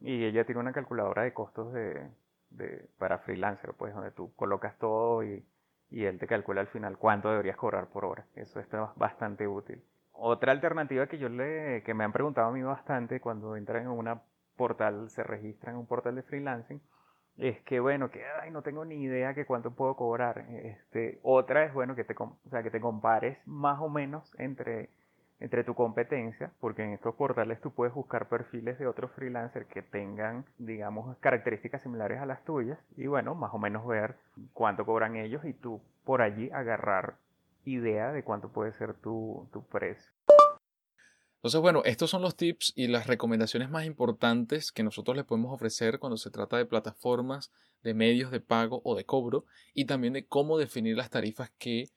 y 0.00 0.24
ella 0.24 0.44
tiene 0.44 0.60
una 0.60 0.72
calculadora 0.72 1.22
de 1.22 1.32
costos 1.32 1.72
de, 1.72 2.10
de 2.50 2.88
para 2.98 3.18
freelancer, 3.18 3.72
pues 3.74 3.94
donde 3.94 4.10
tú 4.10 4.34
colocas 4.34 4.76
todo 4.78 5.22
y, 5.24 5.46
y 5.90 6.04
él 6.04 6.18
te 6.18 6.26
calcula 6.26 6.60
al 6.60 6.68
final 6.68 6.98
cuánto 6.98 7.30
deberías 7.30 7.56
cobrar 7.56 7.88
por 7.88 8.04
hora. 8.04 8.26
Eso 8.34 8.60
está 8.60 8.92
bastante 8.96 9.46
útil. 9.48 9.82
Otra 10.12 10.52
alternativa 10.52 11.06
que 11.06 11.18
yo 11.18 11.30
le, 11.30 11.82
que 11.84 11.94
me 11.94 12.04
han 12.04 12.12
preguntado 12.12 12.48
a 12.48 12.52
mí 12.52 12.62
bastante 12.62 13.20
cuando 13.20 13.56
entran 13.56 13.84
en 13.84 13.88
una 13.88 14.20
portal, 14.60 15.08
se 15.08 15.22
registran 15.22 15.74
en 15.74 15.80
un 15.80 15.86
portal 15.86 16.14
de 16.16 16.22
freelancing, 16.22 16.82
es 17.38 17.58
que 17.62 17.80
bueno, 17.80 18.10
que 18.10 18.22
ay, 18.42 18.50
no 18.50 18.60
tengo 18.60 18.84
ni 18.84 18.96
idea 18.96 19.32
que 19.32 19.46
cuánto 19.46 19.70
puedo 19.70 19.96
cobrar. 19.96 20.44
Este, 20.50 21.18
otra 21.22 21.64
es 21.64 21.72
bueno 21.72 21.94
que 21.96 22.04
te, 22.04 22.14
que 22.14 22.70
te 22.70 22.80
compares 22.80 23.38
más 23.46 23.80
o 23.80 23.88
menos 23.88 24.34
entre, 24.38 24.90
entre 25.38 25.64
tu 25.64 25.74
competencia, 25.74 26.50
porque 26.60 26.84
en 26.84 26.92
estos 26.92 27.14
portales 27.14 27.58
tú 27.62 27.70
puedes 27.70 27.94
buscar 27.94 28.28
perfiles 28.28 28.78
de 28.78 28.86
otros 28.86 29.10
freelancers 29.12 29.66
que 29.68 29.80
tengan, 29.80 30.44
digamos, 30.58 31.16
características 31.20 31.80
similares 31.80 32.20
a 32.20 32.26
las 32.26 32.44
tuyas 32.44 32.78
y 32.98 33.06
bueno, 33.06 33.34
más 33.34 33.54
o 33.54 33.58
menos 33.58 33.86
ver 33.86 34.16
cuánto 34.52 34.84
cobran 34.84 35.16
ellos 35.16 35.42
y 35.46 35.54
tú 35.54 35.80
por 36.04 36.20
allí 36.20 36.50
agarrar 36.50 37.14
idea 37.64 38.12
de 38.12 38.22
cuánto 38.22 38.50
puede 38.50 38.72
ser 38.72 38.92
tu, 38.92 39.48
tu 39.52 39.64
precio. 39.64 40.12
Entonces, 41.40 41.62
bueno, 41.62 41.80
estos 41.86 42.10
son 42.10 42.20
los 42.20 42.36
tips 42.36 42.74
y 42.76 42.88
las 42.88 43.06
recomendaciones 43.06 43.70
más 43.70 43.86
importantes 43.86 44.72
que 44.72 44.82
nosotros 44.82 45.16
les 45.16 45.24
podemos 45.24 45.54
ofrecer 45.54 45.98
cuando 45.98 46.18
se 46.18 46.30
trata 46.30 46.58
de 46.58 46.66
plataformas, 46.66 47.50
de 47.82 47.94
medios 47.94 48.30
de 48.30 48.40
pago 48.40 48.82
o 48.84 48.94
de 48.94 49.06
cobro 49.06 49.46
y 49.72 49.86
también 49.86 50.12
de 50.12 50.26
cómo 50.26 50.58
definir 50.58 50.98
las 50.98 51.08
tarifas 51.08 51.50
que 51.56 51.88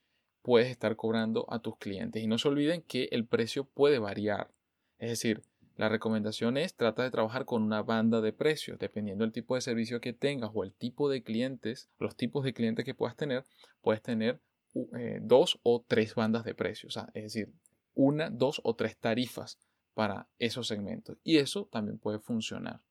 puedes 0.43 0.69
estar 0.69 0.95
cobrando 0.95 1.45
a 1.49 1.60
tus 1.60 1.77
clientes. 1.77 2.23
Y 2.23 2.27
no 2.27 2.38
se 2.38 2.47
olviden 2.47 2.84
que 2.84 3.10
el 3.12 3.25
precio 3.25 3.65
puede 3.65 3.99
variar. 3.99 4.49
Es 4.97 5.10
decir, 5.10 5.43
la 5.75 5.89
recomendación 5.89 6.56
es 6.56 6.75
trata 6.75 7.03
de 7.03 7.12
trabajar 7.12 7.43
con 7.43 7.63
una 7.63 7.84
banda 7.84 8.21
de 8.21 8.32
precios, 8.32 8.79
dependiendo 8.79 9.25
del 9.25 9.34
tipo 9.34 9.56
de 9.56 9.62
servicio 9.62 9.99
que 9.99 10.13
tengas 10.13 10.51
o 10.53 10.63
el 10.63 10.71
tipo 10.71 11.10
de 11.10 11.21
clientes, 11.21 11.89
los 11.99 12.15
tipos 12.15 12.45
de 12.45 12.53
clientes 12.53 12.86
que 12.86 12.93
puedas 12.93 13.17
tener, 13.17 13.43
puedes 13.82 14.01
tener 14.01 14.39
eh, 14.97 15.19
dos 15.21 15.60
o 15.63 15.84
tres 15.86 16.15
bandas 16.15 16.45
de 16.45 16.56
precios. 16.56 16.97
es 17.13 17.23
decir, 17.23 17.51
una, 17.93 18.29
dos 18.29 18.62
o 18.63 18.75
tres 18.75 18.97
tarifas 18.97 19.60
para 19.93 20.27
esos 20.39 20.67
segmentos. 20.67 21.17
Y 21.23 21.38
eso 21.38 21.67
también 21.71 21.97
puede 21.99 22.19
funcionar. 22.19 22.82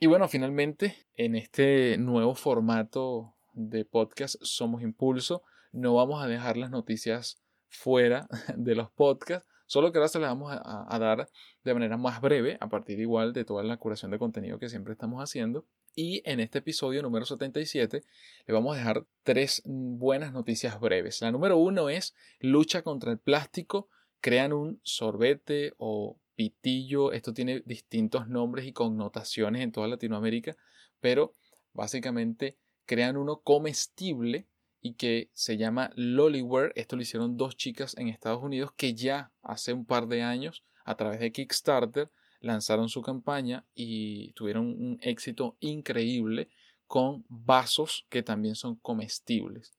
Y 0.00 0.06
bueno, 0.06 0.26
finalmente, 0.28 0.96
en 1.14 1.36
este 1.36 1.96
nuevo 1.96 2.34
formato 2.34 3.36
de 3.52 3.84
podcast 3.84 4.34
Somos 4.40 4.82
Impulso, 4.82 5.44
no 5.70 5.94
vamos 5.94 6.22
a 6.22 6.26
dejar 6.26 6.56
las 6.56 6.70
noticias 6.70 7.40
fuera 7.68 8.26
de 8.56 8.74
los 8.74 8.90
podcasts, 8.90 9.48
solo 9.66 9.92
que 9.92 9.98
ahora 9.98 10.08
se 10.08 10.18
las 10.18 10.30
vamos 10.30 10.52
a, 10.52 10.98
dar 10.98 11.28
de 11.64 11.74
manera 11.74 11.96
más 11.96 12.20
breve, 12.20 12.58
a 12.60 12.68
partir 12.68 12.98
igual 13.00 13.32
de 13.32 13.44
toda 13.44 13.62
la 13.62 13.76
curación 13.76 14.10
de 14.10 14.18
contenido 14.18 14.58
que 14.58 14.68
siempre 14.68 14.92
estamos 14.92 15.22
haciendo. 15.22 15.64
Y 15.94 16.22
en 16.24 16.40
este 16.40 16.60
episodio 16.60 17.02
número 17.02 17.26
77 17.26 18.02
le 18.46 18.54
vamos 18.54 18.74
a 18.74 18.78
dejar 18.78 19.06
tres 19.22 19.60
buenas 19.66 20.32
noticias 20.32 20.80
breves. 20.80 21.20
La 21.20 21.30
número 21.30 21.58
uno 21.58 21.90
es 21.90 22.14
lucha 22.40 22.82
contra 22.82 23.12
el 23.12 23.18
plástico. 23.18 23.88
Crean 24.22 24.54
un 24.54 24.80
sorbete 24.82 25.74
o 25.76 26.18
pitillo. 26.34 27.12
Esto 27.12 27.34
tiene 27.34 27.62
distintos 27.66 28.26
nombres 28.26 28.66
y 28.66 28.72
connotaciones 28.72 29.60
en 29.60 29.70
toda 29.70 29.86
Latinoamérica, 29.86 30.56
pero 31.00 31.34
básicamente 31.74 32.56
crean 32.86 33.18
uno 33.18 33.40
comestible 33.40 34.48
y 34.80 34.94
que 34.94 35.30
se 35.34 35.58
llama 35.58 35.90
Lollyware. 35.94 36.72
Esto 36.74 36.96
lo 36.96 37.02
hicieron 37.02 37.36
dos 37.36 37.56
chicas 37.56 37.94
en 37.98 38.08
Estados 38.08 38.42
Unidos 38.42 38.72
que 38.76 38.94
ya 38.94 39.30
hace 39.42 39.74
un 39.74 39.84
par 39.84 40.08
de 40.08 40.22
años 40.22 40.64
a 40.86 40.96
través 40.96 41.20
de 41.20 41.32
Kickstarter 41.32 42.10
lanzaron 42.42 42.88
su 42.88 43.00
campaña 43.02 43.64
y 43.74 44.32
tuvieron 44.32 44.66
un 44.66 44.98
éxito 45.00 45.56
increíble 45.60 46.48
con 46.86 47.24
vasos 47.28 48.04
que 48.10 48.22
también 48.22 48.54
son 48.54 48.76
comestibles. 48.76 49.72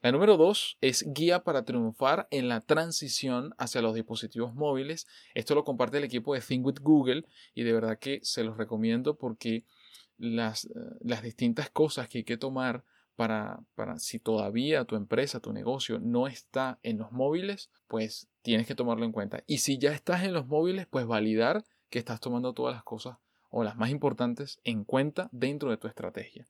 La 0.00 0.12
número 0.12 0.36
dos 0.36 0.76
es 0.80 1.04
guía 1.14 1.44
para 1.44 1.64
triunfar 1.64 2.28
en 2.30 2.48
la 2.48 2.60
transición 2.60 3.54
hacia 3.58 3.82
los 3.82 3.94
dispositivos 3.94 4.54
móviles. 4.54 5.06
Esto 5.34 5.54
lo 5.54 5.64
comparte 5.64 5.98
el 5.98 6.04
equipo 6.04 6.34
de 6.34 6.40
Think 6.40 6.66
with 6.66 6.80
Google 6.80 7.24
y 7.54 7.62
de 7.62 7.72
verdad 7.72 7.98
que 7.98 8.20
se 8.22 8.44
los 8.44 8.56
recomiendo 8.56 9.16
porque 9.16 9.64
las, 10.18 10.68
las 11.00 11.22
distintas 11.22 11.70
cosas 11.70 12.08
que 12.08 12.18
hay 12.18 12.24
que 12.24 12.36
tomar 12.36 12.84
para, 13.16 13.60
para, 13.74 13.98
si 13.98 14.18
todavía 14.18 14.84
tu 14.84 14.96
empresa, 14.96 15.40
tu 15.40 15.52
negocio 15.52 15.98
no 16.00 16.26
está 16.26 16.78
en 16.82 16.98
los 16.98 17.12
móviles, 17.12 17.70
pues 17.86 18.28
tienes 18.42 18.66
que 18.66 18.74
tomarlo 18.74 19.04
en 19.04 19.12
cuenta. 19.12 19.42
Y 19.46 19.58
si 19.58 19.78
ya 19.78 19.92
estás 19.92 20.24
en 20.24 20.32
los 20.32 20.46
móviles, 20.46 20.86
pues 20.86 21.06
validar 21.06 21.64
que 21.90 21.98
estás 21.98 22.20
tomando 22.20 22.52
todas 22.52 22.74
las 22.74 22.84
cosas 22.84 23.18
o 23.50 23.62
las 23.62 23.76
más 23.76 23.90
importantes 23.90 24.60
en 24.64 24.84
cuenta 24.84 25.28
dentro 25.32 25.70
de 25.70 25.76
tu 25.76 25.86
estrategia. 25.86 26.46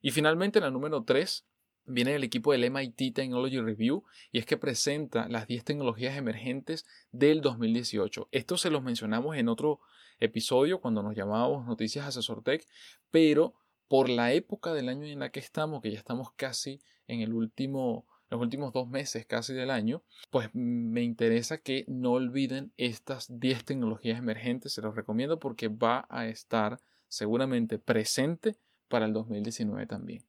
Y 0.00 0.10
finalmente, 0.10 0.60
la 0.60 0.70
número 0.70 1.02
3 1.02 1.44
viene 1.86 2.12
del 2.12 2.24
equipo 2.24 2.52
del 2.52 2.70
MIT 2.70 3.14
Technology 3.14 3.60
Review 3.60 4.04
y 4.32 4.38
es 4.38 4.46
que 4.46 4.56
presenta 4.56 5.28
las 5.28 5.46
10 5.46 5.64
tecnologías 5.64 6.16
emergentes 6.16 6.84
del 7.12 7.40
2018. 7.40 8.28
Esto 8.32 8.56
se 8.56 8.70
los 8.70 8.82
mencionamos 8.82 9.36
en 9.36 9.48
otro 9.48 9.80
episodio 10.18 10.80
cuando 10.80 11.02
nos 11.02 11.14
llamábamos 11.14 11.66
Noticias 11.66 12.06
Asesor 12.06 12.42
Tech, 12.42 12.66
pero 13.10 13.54
por 13.88 14.08
la 14.08 14.32
época 14.32 14.74
del 14.74 14.88
año 14.88 15.06
en 15.06 15.20
la 15.20 15.30
que 15.30 15.40
estamos, 15.40 15.80
que 15.80 15.92
ya 15.92 15.98
estamos 15.98 16.32
casi 16.32 16.80
en 17.06 17.20
el 17.20 17.32
último 17.32 18.06
los 18.30 18.40
últimos 18.40 18.72
dos 18.72 18.88
meses 18.88 19.26
casi 19.26 19.54
del 19.54 19.70
año, 19.70 20.02
pues 20.30 20.50
me 20.52 21.02
interesa 21.02 21.58
que 21.58 21.84
no 21.88 22.12
olviden 22.12 22.72
estas 22.76 23.38
10 23.38 23.64
tecnologías 23.64 24.18
emergentes, 24.18 24.72
se 24.72 24.82
los 24.82 24.94
recomiendo 24.94 25.38
porque 25.38 25.68
va 25.68 26.06
a 26.08 26.26
estar 26.26 26.80
seguramente 27.08 27.78
presente 27.78 28.56
para 28.88 29.06
el 29.06 29.12
2019 29.12 29.86
también. 29.86 30.24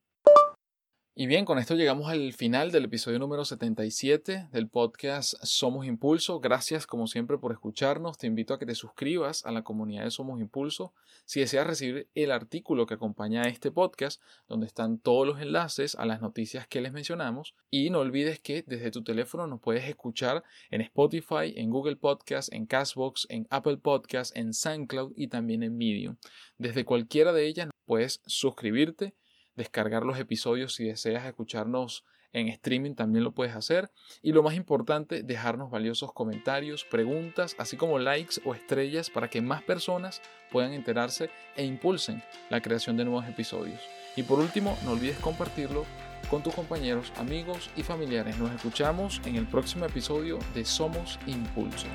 Y 1.19 1.25
bien, 1.25 1.45
con 1.45 1.57
esto 1.57 1.73
llegamos 1.73 2.11
al 2.11 2.31
final 2.33 2.71
del 2.71 2.85
episodio 2.85 3.17
número 3.17 3.43
77 3.43 4.49
del 4.51 4.69
podcast 4.69 5.33
Somos 5.41 5.87
Impulso. 5.87 6.39
Gracias 6.39 6.85
como 6.85 7.07
siempre 7.07 7.39
por 7.39 7.51
escucharnos. 7.51 8.19
Te 8.19 8.27
invito 8.27 8.53
a 8.53 8.59
que 8.59 8.67
te 8.67 8.75
suscribas 8.75 9.43
a 9.43 9.51
la 9.51 9.63
comunidad 9.63 10.03
de 10.03 10.11
Somos 10.11 10.39
Impulso. 10.39 10.93
Si 11.25 11.39
deseas 11.39 11.65
recibir 11.65 12.07
el 12.13 12.29
artículo 12.29 12.85
que 12.85 12.93
acompaña 12.93 13.41
a 13.41 13.47
este 13.49 13.71
podcast, 13.71 14.21
donde 14.47 14.67
están 14.67 14.99
todos 14.99 15.25
los 15.25 15.41
enlaces 15.41 15.95
a 15.95 16.05
las 16.05 16.21
noticias 16.21 16.67
que 16.67 16.81
les 16.81 16.93
mencionamos. 16.93 17.55
Y 17.71 17.89
no 17.89 18.01
olvides 18.01 18.39
que 18.39 18.63
desde 18.67 18.91
tu 18.91 19.03
teléfono 19.03 19.47
nos 19.47 19.59
puedes 19.59 19.85
escuchar 19.85 20.43
en 20.69 20.81
Spotify, 20.81 21.51
en 21.55 21.71
Google 21.71 21.95
Podcast, 21.95 22.53
en 22.53 22.67
Castbox, 22.67 23.25
en 23.31 23.47
Apple 23.49 23.77
Podcast, 23.77 24.37
en 24.37 24.53
SoundCloud 24.53 25.13
y 25.15 25.29
también 25.29 25.63
en 25.63 25.79
Medium. 25.79 26.17
Desde 26.59 26.85
cualquiera 26.85 27.33
de 27.33 27.47
ellas 27.47 27.69
puedes 27.87 28.21
suscribirte 28.27 29.15
descargar 29.57 30.03
los 30.03 30.17
episodios 30.19 30.75
si 30.75 30.85
deseas 30.85 31.25
escucharnos 31.25 32.05
en 32.33 32.47
streaming 32.49 32.93
también 32.93 33.23
lo 33.23 33.31
puedes 33.31 33.55
hacer 33.55 33.89
y 34.21 34.31
lo 34.31 34.43
más 34.43 34.55
importante 34.55 35.23
dejarnos 35.23 35.71
valiosos 35.71 36.13
comentarios, 36.13 36.85
preguntas, 36.85 37.55
así 37.57 37.77
como 37.77 37.99
likes 37.99 38.41
o 38.45 38.53
estrellas 38.53 39.09
para 39.09 39.29
que 39.29 39.41
más 39.41 39.63
personas 39.63 40.21
puedan 40.51 40.73
enterarse 40.73 41.29
e 41.55 41.65
impulsen 41.65 42.23
la 42.49 42.61
creación 42.61 42.97
de 42.97 43.05
nuevos 43.05 43.27
episodios. 43.27 43.81
Y 44.15 44.23
por 44.23 44.39
último, 44.39 44.77
no 44.83 44.91
olvides 44.91 45.19
compartirlo 45.19 45.85
con 46.29 46.43
tus 46.43 46.53
compañeros, 46.53 47.13
amigos 47.17 47.69
y 47.75 47.83
familiares. 47.83 48.37
Nos 48.37 48.51
escuchamos 48.51 49.21
en 49.25 49.35
el 49.35 49.47
próximo 49.47 49.85
episodio 49.85 50.39
de 50.53 50.65
Somos 50.65 51.19
Impulso. 51.27 51.87